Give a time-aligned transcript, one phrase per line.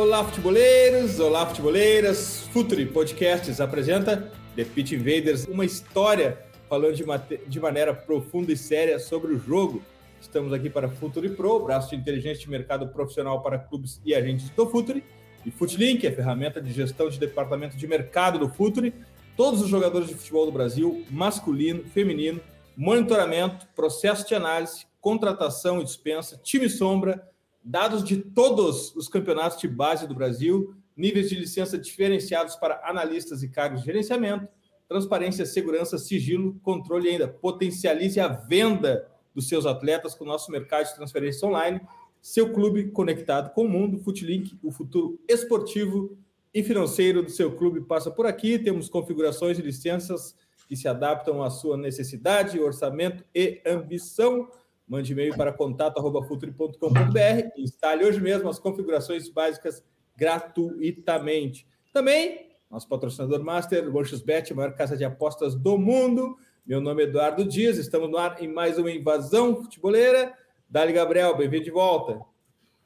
[0.00, 1.20] Olá, futeboleiros!
[1.20, 2.48] Olá, futeboleiras!
[2.54, 6.38] Futuri Podcasts apresenta The Pitch Invaders, uma história
[6.70, 7.04] falando de,
[7.46, 9.82] de, maneira profunda e séria sobre o jogo.
[10.18, 14.48] Estamos aqui para Futuri Pro, braço de inteligência de mercado profissional para clubes e agentes
[14.48, 15.04] do Futuri,
[15.44, 18.94] e Futlink, a ferramenta de gestão de departamento de mercado do Futuri.
[19.36, 22.40] Todos os jogadores de futebol do Brasil, masculino, feminino,
[22.74, 27.29] monitoramento, processo de análise, contratação e dispensa, time sombra,
[27.70, 33.42] dados de todos os campeonatos de base do Brasil, níveis de licença diferenciados para analistas
[33.42, 34.48] e cargos de gerenciamento,
[34.88, 40.86] transparência, segurança, sigilo, controle ainda potencialize a venda dos seus atletas com o nosso mercado
[40.86, 41.80] de transferência online,
[42.20, 46.18] seu clube conectado com o mundo, Futlink, o futuro esportivo
[46.52, 48.58] e financeiro do seu clube passa por aqui.
[48.58, 50.34] Temos configurações e licenças
[50.66, 54.48] que se adaptam à sua necessidade, orçamento e ambição.
[54.90, 59.84] Mande e-mail para contato.futuri.com.br e instale hoje mesmo as configurações básicas
[60.16, 61.64] gratuitamente.
[61.92, 63.88] Também, nosso patrocinador master,
[64.26, 66.36] Bet, a maior casa de apostas do mundo.
[66.66, 70.34] Meu nome é Eduardo Dias, estamos no ar em mais uma invasão futeboleira.
[70.68, 72.20] Dali Gabriel, bem-vindo de volta.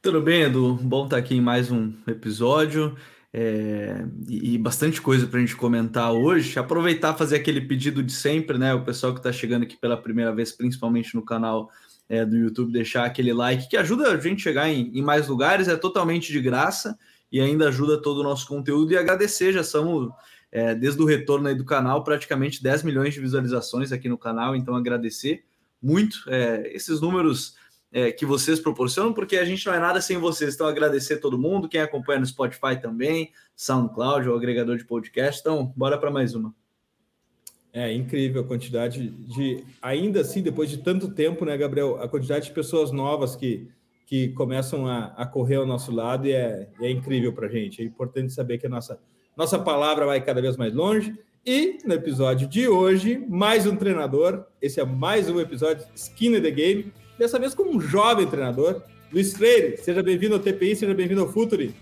[0.03, 0.75] Tudo bem, Edu?
[0.75, 2.95] Bom estar aqui em mais um episódio.
[3.37, 6.57] É, e, e, bastante coisa para a gente comentar hoje.
[6.57, 8.73] Aproveitar fazer aquele pedido de sempre, né?
[8.75, 11.69] O pessoal que está chegando aqui pela primeira vez, principalmente no canal,
[12.09, 15.29] é, do YouTube, deixar aquele like que ajuda a gente a chegar em, em, mais
[15.29, 16.99] lugares, é totalmente de graça
[17.31, 18.93] e ainda ajuda todo o nosso conteúdo.
[18.93, 20.11] E agradecer, já somos,
[20.53, 24.55] é, desde o retorno aí do canal, praticamente 10 milhões de visualizações aqui no canal,
[24.55, 25.45] então agradecer
[25.83, 27.57] muito é, esses números
[27.93, 30.55] é, que vocês proporcionam, porque a gente não é nada sem vocês.
[30.55, 35.41] Então, agradecer todo mundo, quem acompanha no Spotify também, SoundCloud, o agregador de podcast.
[35.41, 36.64] Então, bora para mais uma.
[37.77, 42.47] É incrível a quantidade de, ainda assim, depois de tanto tempo, né, Gabriel, a quantidade
[42.47, 43.69] de pessoas novas que,
[44.07, 47.83] que começam a, a correr ao nosso lado e é, é incrível para a gente.
[47.83, 49.01] É importante saber que a nossa,
[49.37, 51.19] nossa palavra vai cada vez mais longe.
[51.45, 54.47] E no episódio de hoje, mais um treinador.
[54.63, 56.93] Esse é mais um episódio Skin in the Game.
[57.19, 58.83] Dessa vez com um jovem treinador,
[59.13, 59.79] Luiz Freire.
[59.79, 61.75] Seja bem-vindo ao TPI, seja bem-vindo ao Futuri.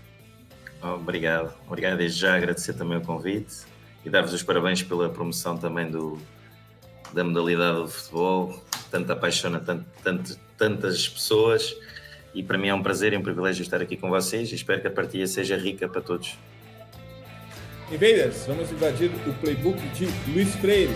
[0.81, 1.53] Obrigado.
[1.67, 2.35] Obrigado desde já.
[2.35, 3.71] Agradecer também o convite
[4.05, 6.17] e dar-vos os parabéns pela promoção também do,
[7.13, 11.75] da modalidade do futebol, tanto apaixona tanto, tanto, tantas pessoas
[12.33, 14.81] e para mim é um prazer e um privilégio estar aqui com vocês e espero
[14.81, 16.37] que a partida seja rica para todos.
[17.91, 20.93] Invaders, vamos invadir o playbook de Luiz Freire.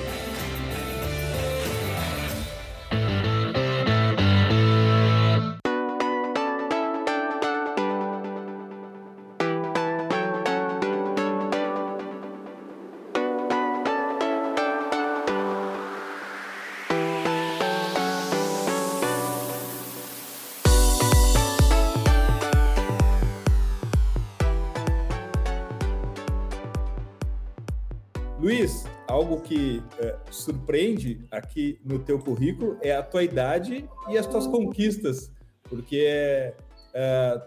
[29.18, 34.46] Algo que é, surpreende aqui no teu currículo é a tua idade e as tuas
[34.46, 35.32] conquistas,
[35.64, 36.54] porque
[36.94, 37.42] é,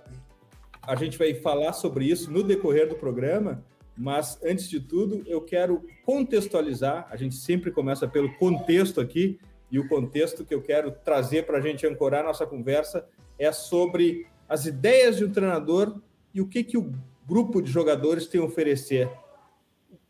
[0.82, 3.64] a gente vai falar sobre isso no decorrer do programa,
[3.96, 7.06] mas antes de tudo eu quero contextualizar.
[7.08, 9.38] A gente sempre começa pelo contexto aqui
[9.70, 13.06] e o contexto que eu quero trazer para a gente ancorar nossa conversa
[13.38, 16.00] é sobre as ideias de um treinador
[16.34, 16.90] e o que que o
[17.28, 19.08] grupo de jogadores tem a oferecer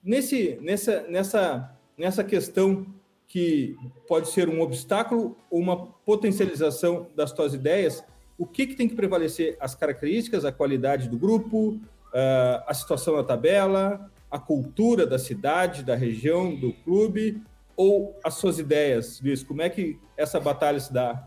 [0.03, 2.87] Nesse, nessa, nessa, nessa questão
[3.27, 3.77] que
[4.09, 8.03] pode ser um obstáculo ou uma potencialização das tuas ideias,
[8.37, 9.57] o que, que tem que prevalecer?
[9.61, 11.79] As características, a qualidade do grupo,
[12.13, 17.43] ah, a situação na tabela, a cultura da cidade, da região, do clube,
[17.77, 19.43] ou as suas ideias, Luiz?
[19.43, 21.23] Como é que essa batalha se dá?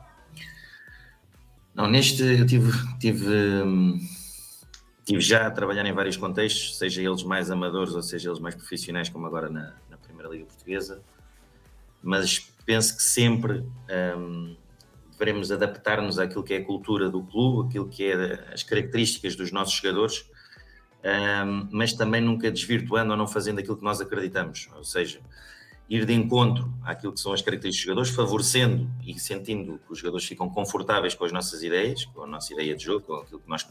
[1.73, 3.27] Não, neste eu tive, tive
[3.63, 3.97] hum,
[5.03, 8.55] Estive já a trabalhar em vários contextos, seja eles mais amadores ou seja eles mais
[8.55, 11.03] profissionais, como agora na, na Primeira Liga Portuguesa,
[12.01, 13.65] mas penso que sempre
[14.17, 14.55] um,
[15.19, 19.51] devemos adaptar-nos àquilo que é a cultura do clube, aquilo que é as características dos
[19.51, 20.25] nossos jogadores,
[21.03, 24.69] um, mas também nunca desvirtuando ou não fazendo aquilo que nós acreditamos.
[24.73, 25.19] Ou seja,
[25.89, 29.99] ir de encontro àquilo que são as características dos jogadores, favorecendo e sentindo que os
[29.99, 33.41] jogadores ficam confortáveis com as nossas ideias, com a nossa ideia de jogo, com aquilo
[33.41, 33.67] que nós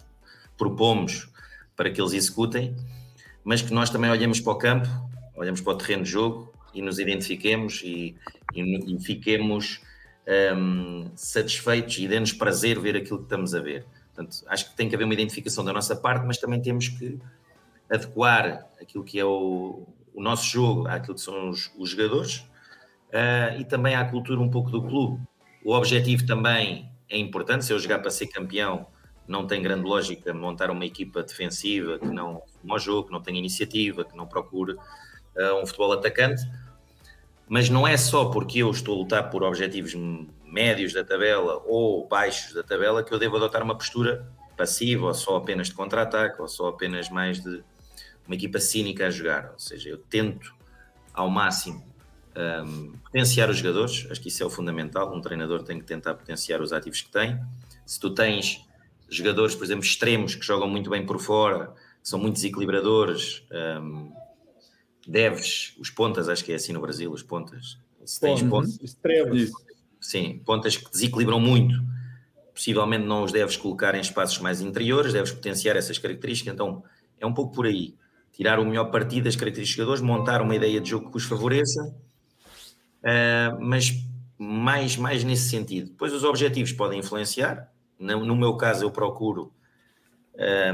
[0.56, 1.28] propomos
[1.76, 2.76] para que eles executem,
[3.44, 4.88] mas que nós também olhemos para o campo,
[5.34, 8.16] olhemos para o terreno de jogo e nos identifiquemos e,
[8.54, 9.80] e, e fiquemos
[10.56, 13.84] um, satisfeitos e dê-nos prazer ver aquilo que estamos a ver.
[14.14, 17.18] Portanto, acho que tem que haver uma identificação da nossa parte, mas também temos que
[17.90, 22.38] adequar aquilo que é o, o nosso jogo àquilo que são os, os jogadores
[23.08, 25.20] uh, e também à cultura um pouco do clube.
[25.64, 28.86] O objetivo também é importante, se eu jogar para ser campeão,
[29.26, 33.38] não tem grande lógica montar uma equipa defensiva que não o jogo, que não tenha
[33.38, 36.42] iniciativa, que não procure uh, um futebol atacante.
[37.48, 39.94] Mas não é só porque eu estou a lutar por objetivos
[40.44, 44.26] médios da tabela ou baixos da tabela que eu devo adotar uma postura
[44.56, 47.62] passiva ou só apenas de contra-ataque ou só apenas mais de
[48.26, 49.50] uma equipa cínica a jogar.
[49.52, 50.54] Ou seja, eu tento
[51.12, 51.84] ao máximo
[52.36, 55.14] um, potenciar os jogadores, acho que isso é o fundamental.
[55.14, 57.38] Um treinador tem que tentar potenciar os ativos que tem.
[57.84, 58.64] Se tu tens
[59.16, 63.44] jogadores, por exemplo, extremos que jogam muito bem por fora, são muito desequilibradores,
[63.80, 64.12] um,
[65.06, 67.78] deves, os pontas, acho que é assim no Brasil, os pontas.
[68.04, 69.50] Se tens pontas, extremos.
[70.00, 71.74] Sim, pontas que desequilibram muito.
[72.52, 76.52] Possivelmente não os deves colocar em espaços mais interiores, deves potenciar essas características.
[76.52, 76.82] Então
[77.18, 77.94] é um pouco por aí
[78.32, 81.24] tirar o melhor partido das características dos jogadores, montar uma ideia de jogo que os
[81.24, 81.94] favoreça,
[83.02, 83.92] uh, mas
[84.38, 85.90] mais, mais nesse sentido.
[85.90, 87.71] Depois os objetivos podem influenciar,
[88.02, 89.52] no, meu caso eu procuro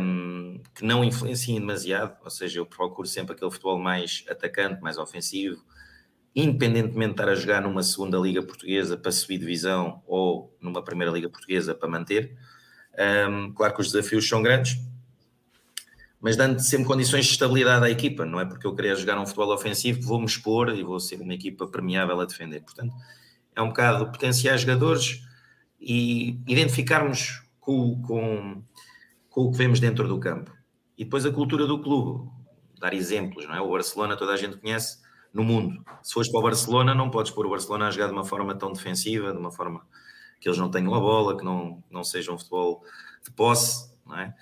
[0.00, 4.98] um, que não influenciem demasiado, ou seja, eu procuro sempre aquele futebol mais atacante, mais
[4.98, 5.62] ofensivo,
[6.34, 11.12] independentemente de estar a jogar numa segunda liga portuguesa para subir divisão ou numa primeira
[11.12, 12.36] liga portuguesa para manter.
[13.28, 14.78] Um, claro que os desafios são grandes,
[16.20, 19.26] mas dando sempre condições de estabilidade à equipa, não é porque eu queria jogar um
[19.26, 22.60] futebol ofensivo que vou-me expor e vou ser uma equipa premiável a defender.
[22.60, 22.92] Portanto,
[23.54, 25.27] é um bocado potenciar jogadores
[25.80, 28.62] e identificarmos com, com,
[29.28, 30.52] com o que vemos dentro do campo.
[30.96, 32.28] E depois a cultura do clube,
[32.80, 33.60] dar exemplos, não é?
[33.60, 34.98] O Barcelona toda a gente conhece
[35.32, 35.84] no mundo.
[36.02, 38.54] Se fores para o Barcelona, não podes pôr o Barcelona a jogar de uma forma
[38.54, 39.86] tão defensiva, de uma forma
[40.40, 42.82] que eles não tenham a bola, que não, não seja um futebol
[43.24, 44.34] de posse, não é?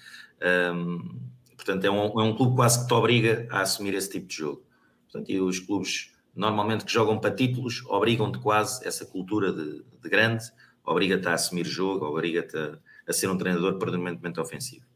[0.73, 1.27] Um,
[1.67, 4.37] Portanto, é um, é um clube quase que te obriga a assumir esse tipo de
[4.37, 4.63] jogo.
[5.11, 10.09] Portanto, e os clubes normalmente que jogam para títulos obrigam-te quase essa cultura de, de
[10.09, 10.45] grande,
[10.87, 12.79] obriga-te a assumir jogo, obriga-te a,
[13.09, 14.87] a, ser um treinador predominantemente ofensivo.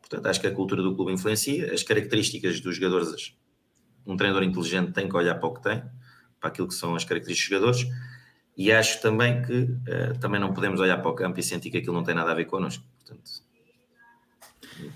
[0.00, 3.34] Portanto, acho que a cultura do clube influencia, as características dos jogadores,
[4.06, 5.82] um treinador inteligente tem que olhar para o que tem,
[6.38, 8.14] para aquilo que são as características dos jogadores,
[8.56, 11.78] e acho também que uh, também não podemos olhar para o campo e sentir que
[11.78, 12.84] aquilo não tem nada a ver connosco.
[12.98, 13.44] Portanto,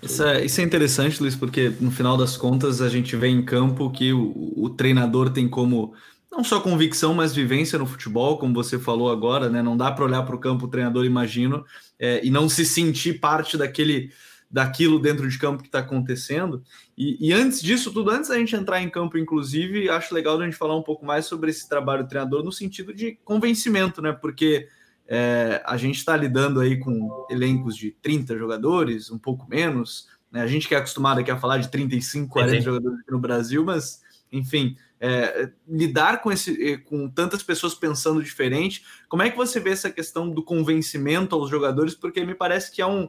[0.01, 3.43] isso é, isso é interessante, Luiz, porque no final das contas a gente vê em
[3.43, 5.93] campo que o, o treinador tem como
[6.31, 9.61] não só convicção, mas vivência no futebol, como você falou agora, né?
[9.61, 11.65] Não dá para olhar para o campo o treinador, imagino,
[11.97, 14.11] é, e não se sentir parte daquele
[14.51, 16.63] daquilo dentro de campo que está acontecendo.
[16.97, 20.43] E, e, antes disso tudo, antes da gente entrar em campo, inclusive, acho legal a
[20.43, 24.11] gente falar um pouco mais sobre esse trabalho do treinador no sentido de convencimento, né?
[24.11, 24.67] Porque
[25.07, 30.07] é, a gente está lidando aí com elencos de 30 jogadores, um pouco menos.
[30.31, 30.41] Né?
[30.41, 33.19] A gente que é acostumado aqui a falar de 35, 40 é, jogadores aqui no
[33.19, 39.29] Brasil, mas, enfim, é, lidar com, esse, eh, com tantas pessoas pensando diferente, como é
[39.29, 41.95] que você vê essa questão do convencimento aos jogadores?
[41.95, 43.07] Porque me parece que é um.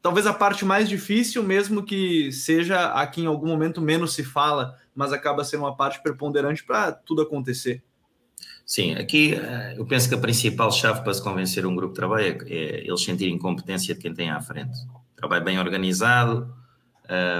[0.00, 4.78] Talvez a parte mais difícil, mesmo que seja aqui em algum momento menos se fala,
[4.94, 7.82] mas acaba sendo uma parte preponderante para tudo acontecer.
[8.66, 11.98] Sim, aqui eh, eu penso que a principal chave para se convencer um grupo de
[11.98, 14.78] trabalho é, é eles sentirem competência de quem tem à frente.
[15.16, 16.54] Trabalho bem organizado,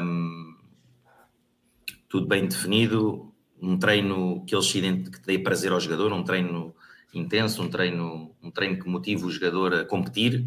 [0.03, 0.55] um,
[2.09, 3.34] tudo bem definido,
[3.65, 6.75] um treino que eles que dê prazer ao jogador, um treino
[7.13, 10.47] intenso, um treino, um treino que motive o jogador a competir,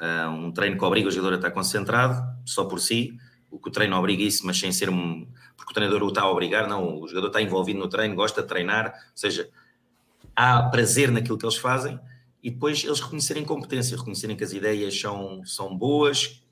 [0.00, 3.18] uh, um treino que obriga o jogador a estar concentrado só por si,
[3.50, 5.26] o que o treino obriga isso, mas sem ser um.
[5.56, 8.42] porque o treinador o está a obrigar, não, o jogador está envolvido no treino, gosta
[8.42, 9.48] de treinar, ou seja,
[10.34, 11.98] há prazer naquilo que eles fazem
[12.42, 16.42] e depois eles reconhecerem competência, reconhecerem que as ideias são, são boas.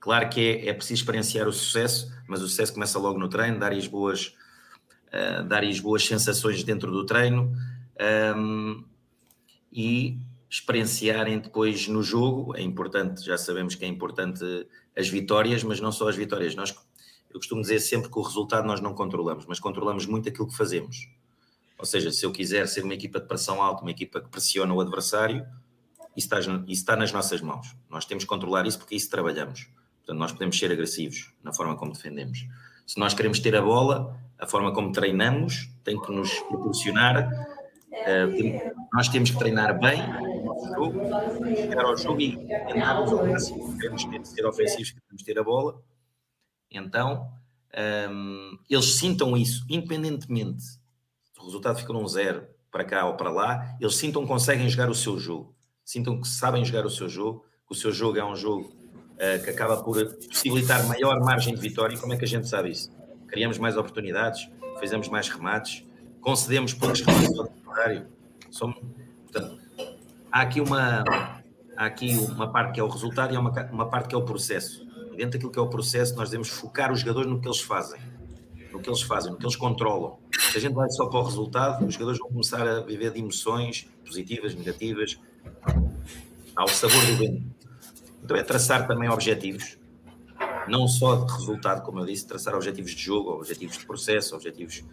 [0.00, 3.58] Claro que é, é preciso experienciar o sucesso, mas o sucesso começa logo no treino,
[3.58, 4.34] dar-lhes boas,
[5.14, 7.54] uh, dar-lhes boas sensações dentro do treino
[8.36, 8.84] um,
[9.72, 10.18] e
[10.50, 12.56] experienciarem depois no jogo.
[12.56, 14.44] É importante, já sabemos que é importante
[14.96, 16.54] as vitórias, mas não só as vitórias.
[16.54, 16.74] Nós,
[17.30, 20.56] eu costumo dizer sempre que o resultado nós não controlamos, mas controlamos muito aquilo que
[20.56, 21.08] fazemos.
[21.78, 24.72] Ou seja, se eu quiser ser uma equipa de pressão alta, uma equipa que pressiona
[24.72, 25.44] o adversário,
[26.16, 27.74] isso está, isso está nas nossas mãos.
[27.90, 29.68] Nós temos que controlar isso porque isso trabalhamos.
[29.98, 32.46] Portanto, nós podemos ser agressivos na forma como defendemos.
[32.86, 37.28] Se nós queremos ter a bola, a forma como treinamos tem que nos proporcionar.
[37.92, 41.00] Uh, nós temos que treinar bem o nosso jogo,
[41.56, 43.78] chegar ao jogo e tentarmos ao máximo.
[43.78, 45.80] Queremos ter, ser ofensivos, queremos ter a bola.
[46.70, 47.28] Então,
[48.10, 53.30] um, eles sintam isso, independentemente se o resultado fica um zero para cá ou para
[53.30, 57.08] lá, eles sintam que conseguem jogar o seu jogo, sintam que sabem jogar o seu
[57.08, 58.72] jogo, que o seu jogo é um jogo
[59.14, 59.96] uh, que acaba por
[60.28, 61.94] possibilitar maior margem de vitória.
[61.94, 62.90] E como é que a gente sabe isso?
[63.34, 64.48] Criamos mais oportunidades,
[64.80, 65.84] fizemos mais remates,
[66.20, 68.06] concedemos poucos remates ao contrário.
[68.50, 68.78] Somos,
[69.30, 69.58] portanto,
[70.32, 71.04] há aqui uma
[71.76, 74.18] há aqui uma parte que é o resultado e há uma, uma parte que é
[74.18, 74.84] o processo
[75.16, 78.00] dentro daquilo que é o processo, nós devemos focar os jogadores no que eles fazem,
[78.72, 80.18] no que eles fazem, no que eles controlam.
[80.50, 83.20] Se a gente vai só para o resultado, os jogadores vão começar a viver de
[83.20, 85.18] emoções positivas, negativas,
[86.54, 87.42] ao sabor do vento.
[88.22, 89.78] Então é traçar também objetivos,
[90.68, 94.84] não só de resultado, como eu disse, traçar objetivos de jogo, objetivos de processo, objetivos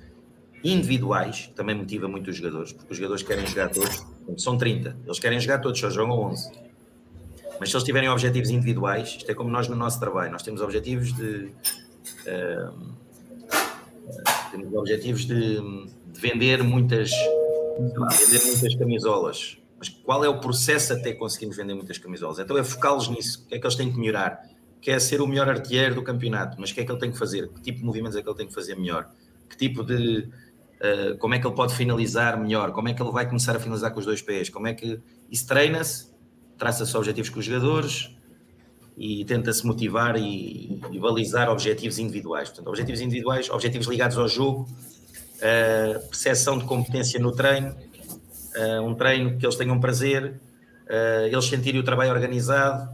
[0.63, 4.05] individuais, também motiva muito os jogadores, porque os jogadores querem jogar todos,
[4.37, 6.71] são 30, eles querem jogar todos, só jogam 11
[7.61, 10.61] mas se eles tiverem objetivos individuais, isto é como nós no nosso trabalho, nós temos
[10.61, 11.53] objetivos de.
[12.25, 12.95] Uh,
[14.49, 15.61] temos objetivos de,
[16.07, 17.11] de vender muitas.
[18.19, 19.59] Vender muitas camisolas.
[19.77, 22.39] Mas qual é o processo até conseguirmos vender muitas camisolas?
[22.39, 23.43] Então é focá-los nisso.
[23.43, 24.41] O que é que eles têm que melhorar?
[24.81, 27.17] Quer ser o melhor artilheiro do campeonato, mas o que é que ele tem que
[27.17, 27.47] fazer?
[27.49, 29.09] Que tipo de movimentos é que ele tem que fazer melhor?
[29.49, 30.27] Que tipo de.
[30.81, 32.71] Uh, como é que ele pode finalizar melhor?
[32.71, 34.49] Como é que ele vai começar a finalizar com os dois pés?
[34.49, 34.99] Como é que.
[35.29, 36.11] Isso treina-se
[36.61, 38.15] traça-se objetivos com os jogadores
[38.95, 42.49] e tenta-se motivar e, e, balizar objetivos individuais.
[42.49, 44.69] Portanto, objetivos individuais, objetivos ligados ao jogo,
[45.37, 47.75] uh, percepção de competência no treino,
[48.55, 50.39] uh, um treino que eles tenham prazer,
[50.85, 52.87] uh, eles sentirem o trabalho organizado,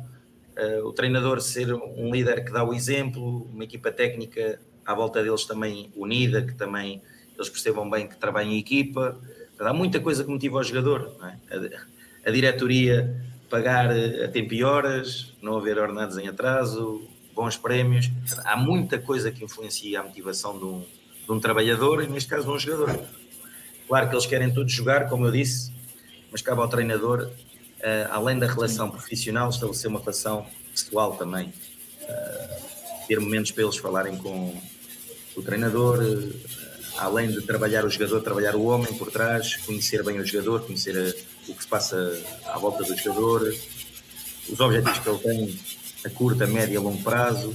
[0.84, 5.46] o treinador ser um líder que dá o exemplo, uma equipa técnica à volta deles
[5.46, 7.02] também unida, que também
[7.36, 9.20] eles percebam bem que trabalham em equipa.
[9.60, 11.16] Há muita coisa que motiva o jogador.
[11.24, 11.56] É?
[11.56, 13.16] A, a diretoria
[13.50, 18.10] pagar eh, a tempo e horas, não haver ordenados em atraso, bons prémios.
[18.44, 20.86] Há muita coisa que influencia a motivação de um,
[21.26, 23.00] de um trabalhador e, neste caso, de um jogador.
[23.88, 25.72] Claro que eles querem todos jogar, como eu disse,
[26.32, 27.30] mas cabe ao treinador,
[28.10, 31.54] além da relação profissional, estabelecer uma relação pessoal também.
[32.02, 34.60] Uh, ter momentos para eles falarem com
[35.36, 36.36] o treinador, uh,
[36.98, 41.18] além de trabalhar o jogador, trabalhar o homem por trás, conhecer bem o jogador, conhecer
[41.48, 41.98] o que se passa
[42.46, 43.54] à volta do jogador,
[44.50, 45.60] os objetivos que ele tem
[46.06, 47.54] a curto, a médio e a longo prazo.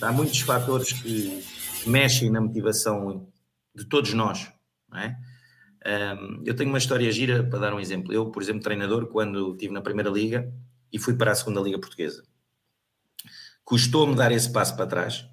[0.00, 1.44] Há muitos fatores que
[1.86, 3.26] mexem na motivação
[3.74, 4.48] de todos nós.
[4.94, 5.14] É?
[5.86, 8.12] Um, eu tenho uma história gira para dar um exemplo.
[8.12, 10.52] Eu, por exemplo, treinador, quando estive na Primeira Liga
[10.92, 12.22] e fui para a Segunda Liga Portuguesa,
[13.64, 15.26] custou-me dar esse passo para trás,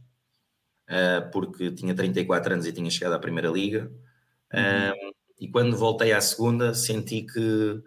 [0.89, 3.91] uh, porque tinha 34 anos e tinha chegado à Primeira Liga.
[4.53, 5.09] Uhum.
[5.09, 7.81] Um, e quando voltei à segunda senti que,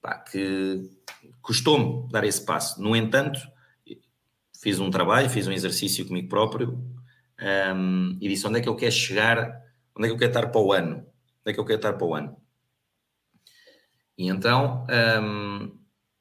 [0.00, 0.88] pá, que
[1.42, 2.80] custou-me dar esse passo.
[2.80, 3.40] No entanto,
[4.60, 6.82] fiz um trabalho, fiz um exercício comigo próprio
[7.74, 9.62] um, e disse onde é que eu quero chegar,
[9.94, 11.06] onde é que eu quero estar para o ano,
[11.46, 12.36] onde é que eu quero estar para o ano.
[14.18, 14.84] E então,
[15.22, 15.78] um,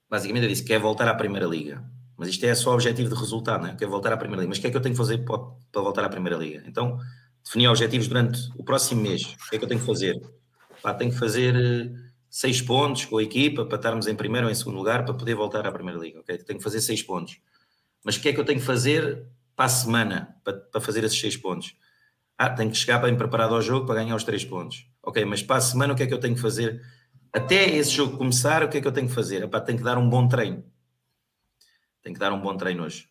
[0.08, 1.84] basicamente eu disse, quer voltar à Primeira Liga.
[2.16, 3.76] Mas isto é só objetivo de resultado, não é?
[3.76, 4.50] Quer voltar à Primeira Liga.
[4.50, 5.40] Mas o que é que eu tenho que fazer para,
[5.72, 6.64] para voltar à Primeira Liga?
[6.68, 7.00] Então,
[7.44, 9.24] definir objetivos durante o próximo mês.
[9.24, 10.16] O que é que eu tenho que fazer?
[10.82, 11.90] Pá, tenho que fazer eh,
[12.30, 15.34] seis pontos com a equipa para estarmos em primeiro ou em segundo lugar para poder
[15.34, 16.20] voltar à Primeira Liga.
[16.20, 16.38] Okay?
[16.38, 17.40] Tenho que fazer seis pontos.
[18.04, 21.04] Mas o que é que eu tenho que fazer para a semana para, para fazer
[21.04, 21.76] esses seis pontos?
[22.38, 24.86] Ah, tenho que chegar bem preparado ao jogo para ganhar os três pontos.
[25.06, 26.82] Ok, mas para a semana o que é que eu tenho que fazer?
[27.32, 29.44] Até esse jogo começar, o que é que eu tenho que fazer?
[29.44, 30.64] Epá, tenho que dar um bom treino.
[32.02, 33.08] Tenho que dar um bom treino hoje.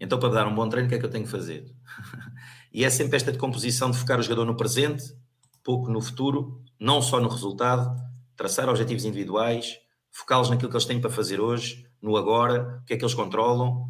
[0.00, 1.64] Então, para dar um bom treino, o que é que eu tenho que fazer?
[2.72, 5.16] E é sempre esta decomposição de focar o jogador no presente,
[5.62, 7.96] pouco no futuro, não só no resultado,
[8.34, 9.78] traçar objetivos individuais,
[10.10, 13.14] focá-los naquilo que eles têm para fazer hoje, no agora, o que é que eles
[13.14, 13.88] controlam.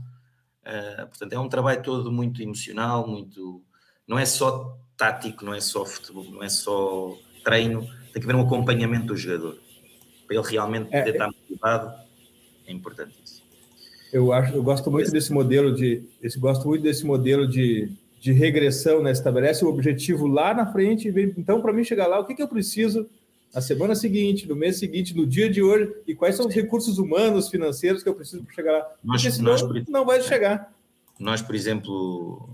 [0.60, 3.64] Uh, portanto, é um trabalho todo muito emocional, muito.
[4.06, 8.34] Não é só tático, não é só futebol, não é só treino, tem que haver
[8.34, 9.58] um acompanhamento do jogador.
[10.26, 11.94] Para ele realmente poder é, estar motivado,
[12.66, 13.42] é importante isso.
[14.12, 17.92] Eu acho, eu gosto muito desse modelo de, esse, gosto muito desse modelo de
[18.24, 19.12] de regressão, né?
[19.12, 22.34] Estabelece o objetivo lá na frente e vem, então, para mim chegar lá, o que,
[22.34, 23.06] que eu preciso
[23.54, 26.96] na semana seguinte, no mês seguinte, no dia de hoje, e quais são os recursos
[26.96, 28.90] humanos, financeiros que eu preciso para chegar lá?
[29.04, 30.72] Nós, Porque senão nós, não vai chegar.
[31.20, 32.48] Nós, por exemplo,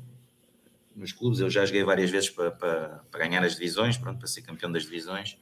[1.00, 4.28] nos clubes, eu já joguei várias vezes para, para, para ganhar as divisões, pronto, para
[4.28, 5.38] ser campeão das divisões,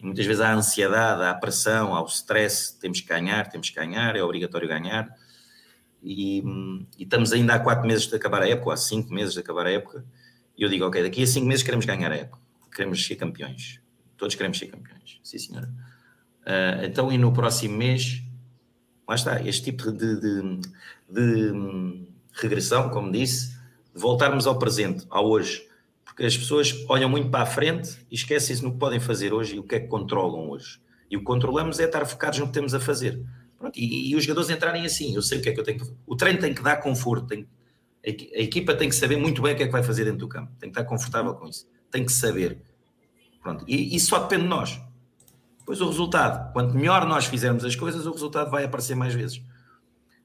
[0.00, 3.76] e muitas vezes há ansiedade, há pressão, há o stress, temos que ganhar, temos que
[3.76, 5.14] ganhar, é obrigatório ganhar,
[6.02, 6.42] e,
[6.98, 9.66] e, estamos ainda há quatro meses de acabar a época, há cinco meses de acabar
[9.66, 10.04] a época,
[10.56, 12.40] e eu digo, ok, daqui a cinco meses queremos ganhar a época,
[12.74, 13.80] queremos ser campeões,
[14.16, 15.70] todos queremos ser campeões, sim senhora.
[16.46, 18.22] Uh, então, e no próximo mês,
[19.06, 20.60] lá está, este tipo de, de, de,
[21.10, 23.53] de regressão, como disse,
[23.94, 25.68] de voltarmos ao presente, ao hoje,
[26.04, 29.56] porque as pessoas olham muito para a frente e esquecem-se no que podem fazer hoje
[29.56, 30.80] e o que é que controlam hoje.
[31.10, 33.22] E o que controlamos é estar focados no que temos a fazer.
[33.58, 35.78] Pronto, e, e, os jogadores entrarem assim, eu sei o que é que eu tenho
[35.78, 37.46] que O treino tem que dar conforto, tem,
[38.04, 40.20] a, a, equipa tem que saber muito bem o que é que vai fazer dentro
[40.20, 42.58] do campo, tem que estar confortável com isso, tem que saber.
[43.42, 44.80] Pronto, e isso só depende de nós.
[45.64, 49.40] Pois o resultado, quanto melhor nós fizermos as coisas, o resultado vai aparecer mais vezes.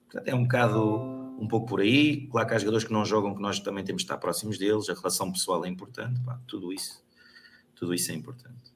[0.06, 2.28] Portanto, é um bocado um pouco por aí.
[2.28, 4.90] Claro que há jogadores que não jogam, que nós também temos de estar próximos deles,
[4.90, 7.04] a relação pessoal é importante, pá, tudo isso,
[7.76, 8.74] tudo isso é importante.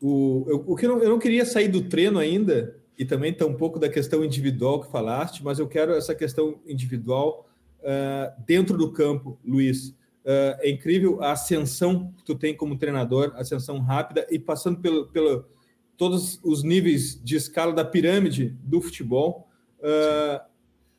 [0.00, 3.36] O, eu, o que eu não, eu não queria sair do treino ainda, e também
[3.42, 7.48] um pouco da questão individual que falaste, mas eu quero essa questão individual
[7.80, 9.88] uh, dentro do campo, Luiz.
[10.24, 15.06] Uh, é incrível a ascensão que tu tem como treinador, ascensão rápida e passando pelo,
[15.08, 15.46] pelo
[15.96, 19.48] todos os níveis de escala da pirâmide do futebol.
[19.80, 20.51] Uh,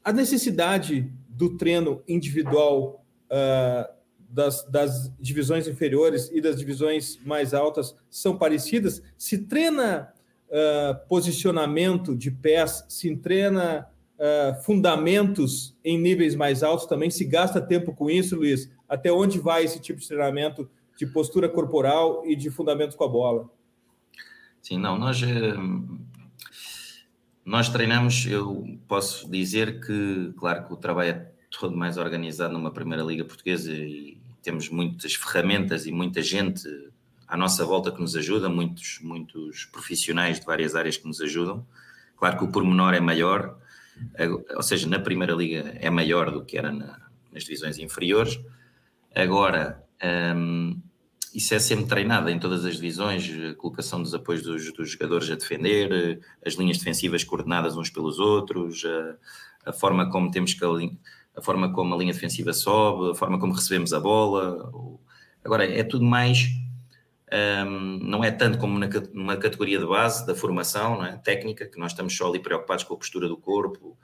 [0.03, 3.93] a necessidade do treino individual uh,
[4.29, 9.01] das, das, divisões inferiores e das divisões mais altas são parecidas?
[9.17, 10.13] Se treina
[10.49, 17.09] uh, posicionamento de pés, se treina uh, fundamentos em níveis mais altos também?
[17.09, 18.69] Se gasta tempo com isso, Luiz?
[18.89, 23.07] Até onde vai esse tipo de treinamento de postura corporal e de fundamentos com a
[23.07, 23.49] bola?
[24.61, 25.55] Sim, não, nós eh,
[27.45, 32.71] nós treinamos, eu posso dizer que, claro que o trabalho é todo mais organizado numa
[32.71, 36.67] Primeira Liga Portuguesa e temos muitas ferramentas e muita gente
[37.27, 41.65] à nossa volta que nos ajuda, muitos, muitos profissionais de várias áreas que nos ajudam.
[42.15, 43.57] Claro que o pormenor é maior,
[44.55, 46.99] ou seja, na Primeira Liga é maior do que era na,
[47.31, 48.39] nas divisões inferiores.
[49.13, 49.83] Agora,
[50.35, 50.79] hum,
[51.33, 55.29] isso é sempre treinado em todas as divisões, a colocação dos apoios dos, dos jogadores
[55.31, 60.63] a defender, as linhas defensivas coordenadas uns pelos outros, a, a, forma como temos que
[60.63, 60.69] a,
[61.35, 64.71] a, forma como a linha defensiva sobe, a forma como recebemos a bola.
[65.43, 66.49] Agora, é tudo mais,
[67.67, 71.17] um, não é tanto como na, numa categoria de base da formação, é?
[71.17, 73.97] técnica, que nós estamos só ali preocupados com a postura do corpo,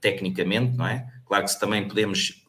[0.00, 1.06] tecnicamente, não é?
[1.24, 2.46] Claro que também podemos,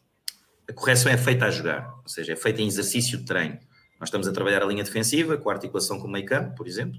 [0.68, 3.58] a correção é feita a jogar, ou seja, é feita em exercício de treino
[4.00, 6.66] nós estamos a trabalhar a linha defensiva, com a articulação com o meio campo, por
[6.66, 6.98] exemplo,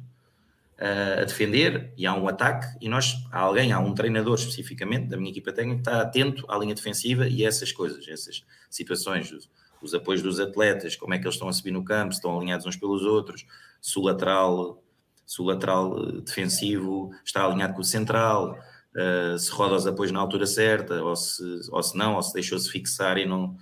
[0.81, 5.15] a defender e há um ataque e nós, há alguém, há um treinador especificamente da
[5.15, 9.31] minha equipa técnica que está atento à linha defensiva e a essas coisas, essas situações,
[9.31, 12.17] os, os, apoios dos atletas, como é que eles estão a subir no campo, se
[12.17, 13.45] estão alinhados uns pelos outros,
[13.79, 14.81] se o lateral,
[15.25, 18.57] se o lateral eh, defensivo está alinhado com o central,
[18.95, 22.33] uh, se roda os apoios na altura certa, ou se, ou se não, ou se
[22.33, 23.55] deixou-se fixar e não,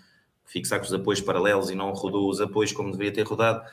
[0.50, 3.64] fixar com os apoios paralelos e não rodou os apoios como deveria ter rodado,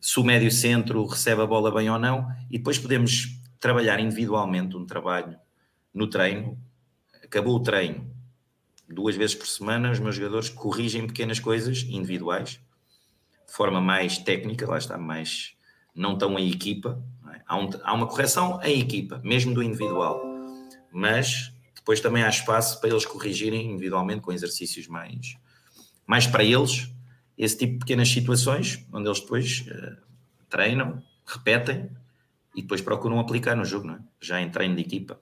[0.00, 4.76] se o médio centro recebe a bola bem ou não, e depois podemos trabalhar individualmente
[4.76, 5.38] um trabalho
[5.92, 6.58] no treino.
[7.22, 8.10] Acabou o treino,
[8.88, 12.60] duas vezes por semana, os meus jogadores corrigem pequenas coisas individuais,
[13.46, 15.54] de forma mais técnica, lá está, mais
[15.94, 17.02] não tão em equipa.
[17.32, 17.40] É?
[17.46, 20.22] Há, um, há uma correção em equipa, mesmo do individual,
[20.92, 25.36] mas depois também há espaço para eles corrigirem individualmente com exercícios mais,
[26.06, 26.92] mais para eles
[27.36, 29.96] esse tipo de pequenas situações, onde eles depois uh,
[30.48, 31.90] treinam, repetem
[32.54, 33.98] e depois procuram aplicar no jogo, é?
[34.20, 35.20] já em treino de equipa.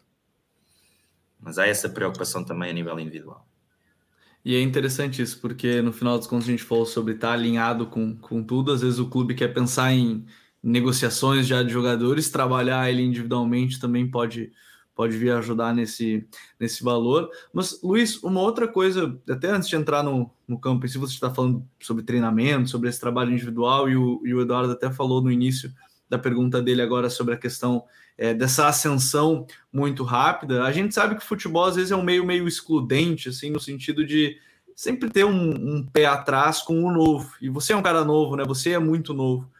[1.40, 3.46] Mas há essa preocupação também a nível individual.
[4.44, 7.86] E é interessante isso, porque no final dos contos a gente falou sobre estar alinhado
[7.86, 8.72] com, com tudo.
[8.72, 10.26] Às vezes o clube quer pensar em
[10.62, 14.52] negociações já de jogadores, trabalhar ele individualmente também pode
[14.94, 16.26] pode vir ajudar nesse,
[16.58, 17.28] nesse valor.
[17.52, 21.32] Mas, Luiz, uma outra coisa, até antes de entrar no, no campo, se você está
[21.32, 25.30] falando sobre treinamento, sobre esse trabalho individual, e o, e o Eduardo até falou no
[25.30, 25.72] início
[26.08, 27.84] da pergunta dele agora sobre a questão
[28.16, 30.62] é, dessa ascensão muito rápida.
[30.62, 33.58] A gente sabe que o futebol às vezes é um meio meio excludente, assim, no
[33.58, 34.38] sentido de
[34.76, 37.32] sempre ter um, um pé atrás com o novo.
[37.40, 38.44] E você é um cara novo, né?
[38.44, 39.50] Você é muito novo.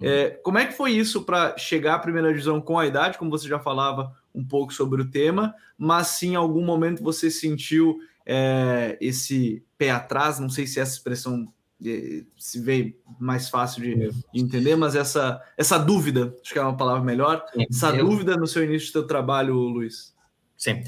[0.00, 3.30] É, como é que foi isso para chegar à primeira divisão com a idade, como
[3.30, 7.98] você já falava um pouco sobre o tema, mas se em algum momento você sentiu
[8.24, 11.52] é, esse pé atrás, não sei se essa expressão
[11.84, 16.62] é, se veio mais fácil de, de, entender, mas essa, essa dúvida, acho que é
[16.62, 18.08] uma palavra melhor, essa eu...
[18.08, 20.14] dúvida no seu início do seu trabalho, Luiz.
[20.56, 20.82] Sim,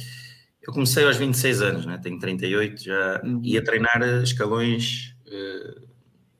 [0.63, 1.99] eu comecei aos 26 anos, né?
[2.03, 3.41] tenho 38, já uhum.
[3.43, 5.89] ia treinar escalões uh,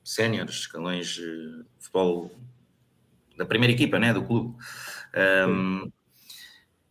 [0.03, 2.31] séniores, escalões uh, futebol
[3.37, 4.55] da primeira equipa né, do clube.
[5.47, 5.91] Um,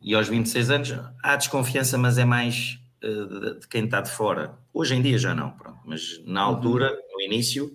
[0.04, 4.58] e aos 26 anos há desconfiança, mas é mais de, de, quem está de fora.
[4.72, 6.54] Hoje em dia já não, pronto, mas na uhum.
[6.54, 7.74] altura, no início,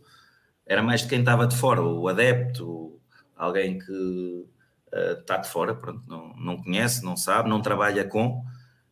[0.64, 3.00] era mais de quem estava de fora, o adepto,
[3.36, 8.46] alguém que uh, está de fora, pronto, não, não conhece, não sabe, não trabalha com.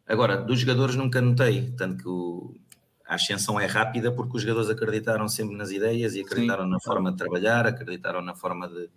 [0.08, 2.56] Agora, dos jogadores nunca notei, tanto que o,
[3.06, 6.72] a ascensão é rápida porque os jogadores acreditaram sempre nas ideias e acreditaram Sim.
[6.72, 8.90] na forma de trabalhar, acreditaram na forma de,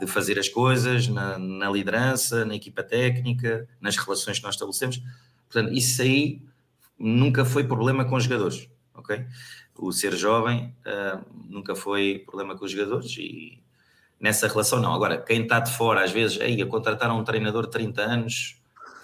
[0.00, 5.02] de fazer as coisas, na, na, liderança, na equipa técnica, nas relações que nós estabelecemos.
[5.48, 6.42] Portanto, isso aí
[6.98, 9.24] nunca foi problema com os jogadores, ok?
[9.78, 13.60] o ser jovem uh, nunca foi problema com os jogadores e
[14.20, 14.94] nessa relação não.
[14.94, 18.56] Agora, quem está de fora, às vezes, aí a contratar um treinador de 30 anos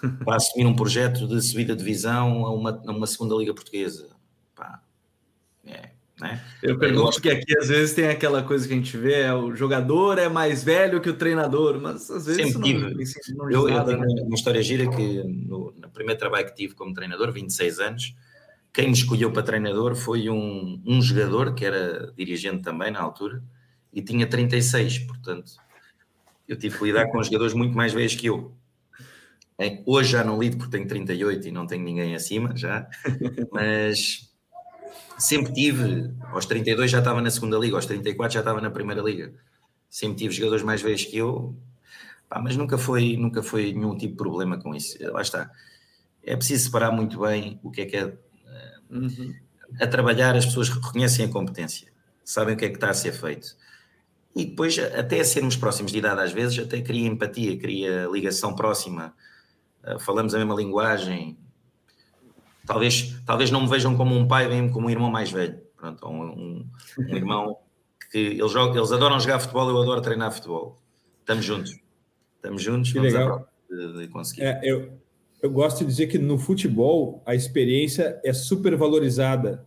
[0.24, 4.10] para assumir um projeto de subida de divisão a uma, a uma segunda liga portuguesa.
[4.54, 4.80] Pá,
[5.66, 6.40] é, né?
[6.62, 9.54] Eu pergunto porque aqui às vezes tem aquela coisa que a gente vê, é, o
[9.56, 12.80] jogador é mais velho que o treinador, mas às vezes Sempre tive.
[13.34, 14.22] Não, não eu, nada, eu tenho né?
[14.22, 18.14] uma história gira que no, no primeiro trabalho que tive como treinador, 26 anos,
[18.72, 23.42] quem me escolheu para treinador foi um, um jogador que era dirigente também na altura
[23.92, 25.52] e tinha 36, portanto
[26.46, 28.52] eu tive que lidar com jogadores muito mais velhos que eu.
[29.84, 32.88] Hoje já não lido porque tenho 38 e não tenho ninguém acima já,
[33.52, 34.29] mas
[35.20, 39.02] sempre tive, aos 32 já estava na segunda liga, aos 34 já estava na primeira
[39.02, 39.32] liga.
[39.88, 41.54] Sempre tive jogadores mais velhos que eu,
[42.28, 44.96] pá, mas nunca foi, nunca foi nenhum tipo de problema com isso.
[45.12, 45.50] Lá está.
[46.22, 48.12] É preciso separar muito bem o que é que é
[48.90, 49.34] Uhum.
[49.80, 51.88] A trabalhar, as pessoas reconhecem a competência,
[52.24, 53.56] sabem o que é que está a ser feito.
[54.34, 59.14] E depois, até sermos próximos de idade, às vezes, até cria empatia, cria ligação próxima,
[59.84, 61.38] uh, falamos a mesma linguagem.
[62.66, 65.60] Talvez, talvez não me vejam como um pai, vejam como um irmão mais velho.
[65.76, 66.66] Pronto, um, um,
[66.98, 67.56] um irmão
[68.10, 70.76] que eles, jogam, eles adoram jogar futebol, eu adoro treinar futebol.
[71.20, 71.80] Estamos juntos.
[72.36, 73.48] Estamos juntos, que legal.
[73.68, 74.42] De, de conseguir.
[74.42, 74.92] É, eu,
[75.40, 79.66] eu gosto de dizer que no futebol a experiência é supervalorizada,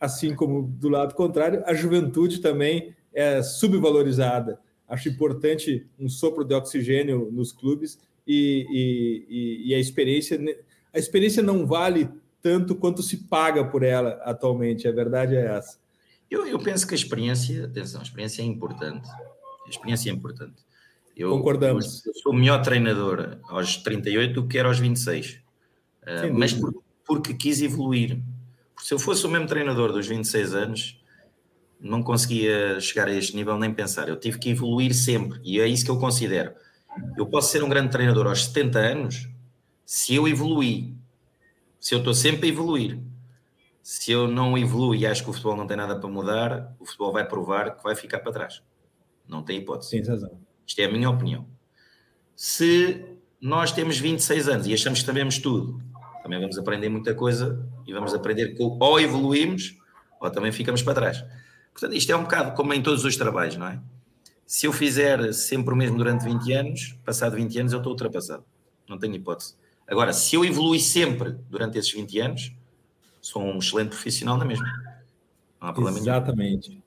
[0.00, 4.60] assim como do lado contrário, a juventude também é subvalorizada.
[4.88, 10.38] Acho importante um sopro de oxigênio nos clubes e, e, e a experiência
[10.94, 12.08] a experiência não vale
[12.44, 14.86] tanto quanto se paga por ela atualmente.
[14.86, 15.78] A verdade é essa.
[16.30, 19.08] Eu, eu penso que a experiência, atenção, a experiência é importante.
[19.66, 20.62] A experiência é importante.
[21.16, 22.04] Eu, Concordamos.
[22.04, 25.40] Eu sou o melhor treinador aos 38 do que era aos 26.
[26.02, 26.74] Uh, mas por,
[27.06, 28.20] porque quis evoluir.
[28.74, 31.02] Porque se eu fosse o mesmo treinador dos 26 anos,
[31.80, 34.06] não conseguia chegar a este nível nem pensar.
[34.06, 35.40] Eu tive que evoluir sempre.
[35.42, 36.52] E é isso que eu considero.
[37.16, 39.28] Eu posso ser um grande treinador aos 70 anos
[39.86, 40.92] se eu evoluir.
[41.84, 42.98] Se eu estou sempre a evoluir.
[43.82, 46.86] Se eu não evoluo e acho que o futebol não tem nada para mudar, o
[46.86, 48.62] futebol vai provar que vai ficar para trás.
[49.28, 49.90] Não tem hipótese.
[49.90, 50.40] Sim, razão.
[50.66, 51.46] Isto é a minha opinião.
[52.34, 53.04] Se
[53.38, 55.78] nós temos 26 anos e achamos que sabemos tudo,
[56.22, 59.76] também vamos aprender muita coisa e vamos aprender que ou evoluímos
[60.18, 61.22] ou também ficamos para trás.
[61.70, 63.78] Portanto, isto é um bocado como em todos os trabalhos, não é?
[64.46, 68.42] Se eu fizer sempre o mesmo durante 20 anos, passado 20 anos eu estou ultrapassado.
[68.88, 69.62] Não tenho hipótese.
[69.86, 72.52] Agora, se eu evoluir sempre durante esses 20 anos,
[73.20, 74.66] sou um excelente profissional na mesma.
[75.60, 76.70] Não há problema Exatamente.
[76.70, 76.82] Nenhum.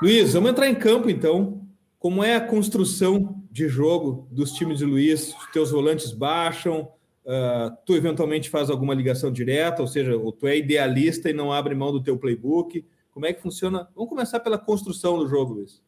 [0.00, 1.60] Luiz, vamos entrar em campo então.
[1.98, 5.34] Como é a construção de jogo dos times de Luiz?
[5.34, 6.92] Os teus volantes baixam,
[7.24, 11.74] uh, tu eventualmente faz alguma ligação direta, ou seja, tu é idealista e não abre
[11.74, 12.86] mão do teu playbook.
[13.12, 13.88] Como é que funciona?
[13.96, 15.82] Vamos começar pela construção do jogo, Luiz.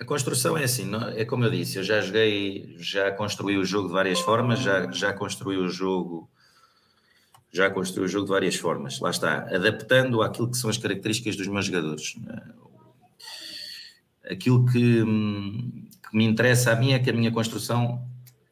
[0.00, 3.88] A construção é assim, é como eu disse, eu já joguei, já construí o jogo
[3.88, 6.28] de várias formas, já, já construí o jogo,
[7.52, 8.98] já construí o jogo de várias formas.
[8.98, 12.16] Lá está, adaptando àquilo que são as características dos meus jogadores
[14.28, 18.02] aquilo que, que, me interessa a mim é que a minha construção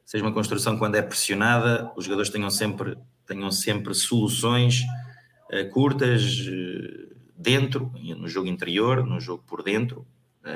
[0.05, 4.83] seja uma construção quando é pressionada, os jogadores tenham sempre, tenham sempre soluções
[5.51, 10.07] uh, curtas uh, dentro, no jogo interior, no jogo por dentro,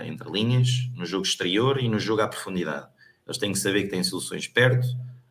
[0.05, 2.89] entre linhas, no jogo exterior e no jogo à profundidade.
[3.27, 4.87] Eles têm que saber que têm soluções perto,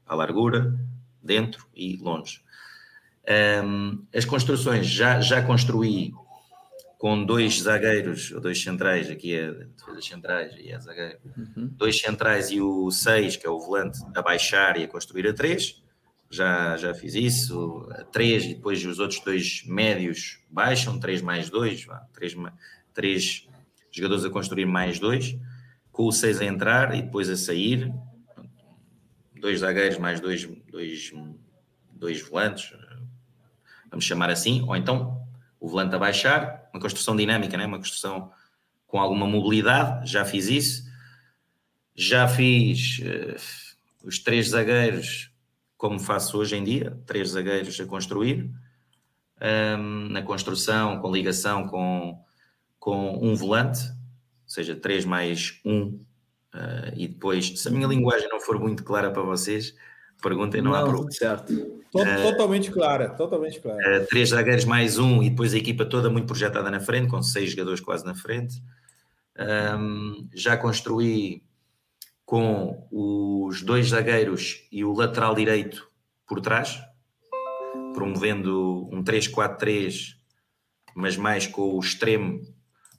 [0.05, 0.77] à largura,
[1.21, 2.41] dentro e longe.
[3.63, 6.13] Um, as construções já, já construí
[6.97, 11.67] com dois zagueiros, ou dois centrais, aqui é defesas centrais e é zagueiro, uhum.
[11.73, 15.33] dois centrais e o seis, que é o volante, a baixar e a construir a
[15.33, 15.83] três.
[16.29, 21.49] Já, já fiz isso, a três, e depois os outros dois médios baixam, três mais
[21.49, 22.35] dois, três,
[22.93, 23.47] três
[23.95, 25.37] jogadores a construir mais dois,
[25.91, 27.93] com o seis a entrar e depois a sair,
[29.39, 31.11] dois zagueiros mais dois, dois,
[31.91, 32.73] dois volantes,
[33.89, 35.21] vamos chamar assim, ou então
[35.59, 37.65] o volante a baixar, uma construção dinâmica, né?
[37.65, 38.31] uma construção
[38.85, 40.85] com alguma mobilidade, já fiz isso.
[41.95, 45.31] Já fiz uh, os três zagueiros
[45.77, 48.49] como faço hoje em dia, três zagueiros a construir,
[49.77, 52.24] um, na construção, com ligação com,
[52.85, 53.95] com um volante, ou
[54.45, 55.99] seja, três mais um,
[56.53, 59.73] uh, e depois, se a minha linguagem não for muito clara para vocês,
[60.21, 61.11] perguntem, não, não há problema.
[61.11, 61.51] Certo.
[61.51, 64.03] Uh, totalmente clara, totalmente clara.
[64.03, 67.23] Uh, três zagueiros mais um e depois a equipa toda muito projetada na frente, com
[67.23, 68.61] seis jogadores quase na frente.
[69.35, 71.41] Um, já construí
[72.23, 75.89] com os dois zagueiros e o lateral direito
[76.27, 76.79] por trás,
[77.95, 80.17] promovendo um 3-4-3,
[80.95, 82.41] mas mais com o extremo,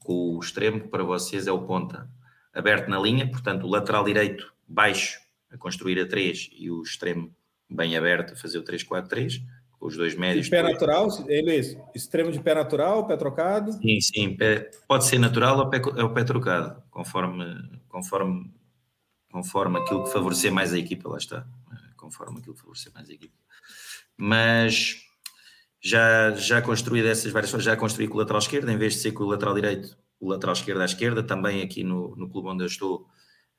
[0.07, 2.09] com o extremo que para vocês é o ponta,
[2.55, 5.19] aberto na linha, portanto o lateral direito baixo
[5.51, 7.35] a construir a 3 e o extremo
[7.69, 9.43] bem aberto a fazer o 3-4-3,
[9.73, 10.45] com os dois médios.
[10.45, 11.09] De pé natural,
[11.45, 11.77] Luiz?
[11.95, 13.73] Extremo de pé natural, pé trocado?
[13.73, 17.45] Sim, sim, pé, pode ser natural ou pé, é o pé trocado, conforme,
[17.89, 18.55] conforme,
[19.31, 21.45] conforme aquilo que favorecer mais a equipa, lá está,
[21.97, 23.35] conforme aquilo que favorecer mais a equipa.
[24.17, 25.06] Mas
[25.87, 29.01] já, já construí dessas várias formas, já construí com o lateral esquerdo, em vez de
[29.01, 32.49] ser com o lateral direito, o lateral esquerdo à esquerda, também aqui no, no clube
[32.49, 33.07] onde eu estou,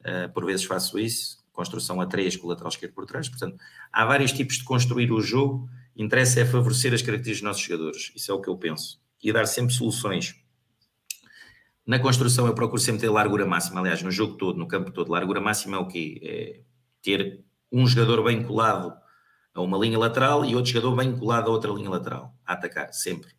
[0.02, 3.56] uh, por vezes faço isso, construção a três com o lateral esquerdo por trás, portanto,
[3.94, 8.12] há vários tipos de construir o jogo, interessa é favorecer as características dos nossos jogadores,
[8.13, 10.36] isso é o que eu penso, e dar sempre soluções.
[11.86, 15.13] Na construção eu procuro sempre ter largura máxima, aliás, no jogo todo, no campo todo,
[15.13, 16.20] largura máxima é o quê?
[16.22, 16.60] É
[17.02, 18.94] ter um jogador bem colado
[19.58, 22.93] a uma linha lateral e outro jogador bem colado a outra linha lateral, a atacar,
[22.93, 23.32] sempre.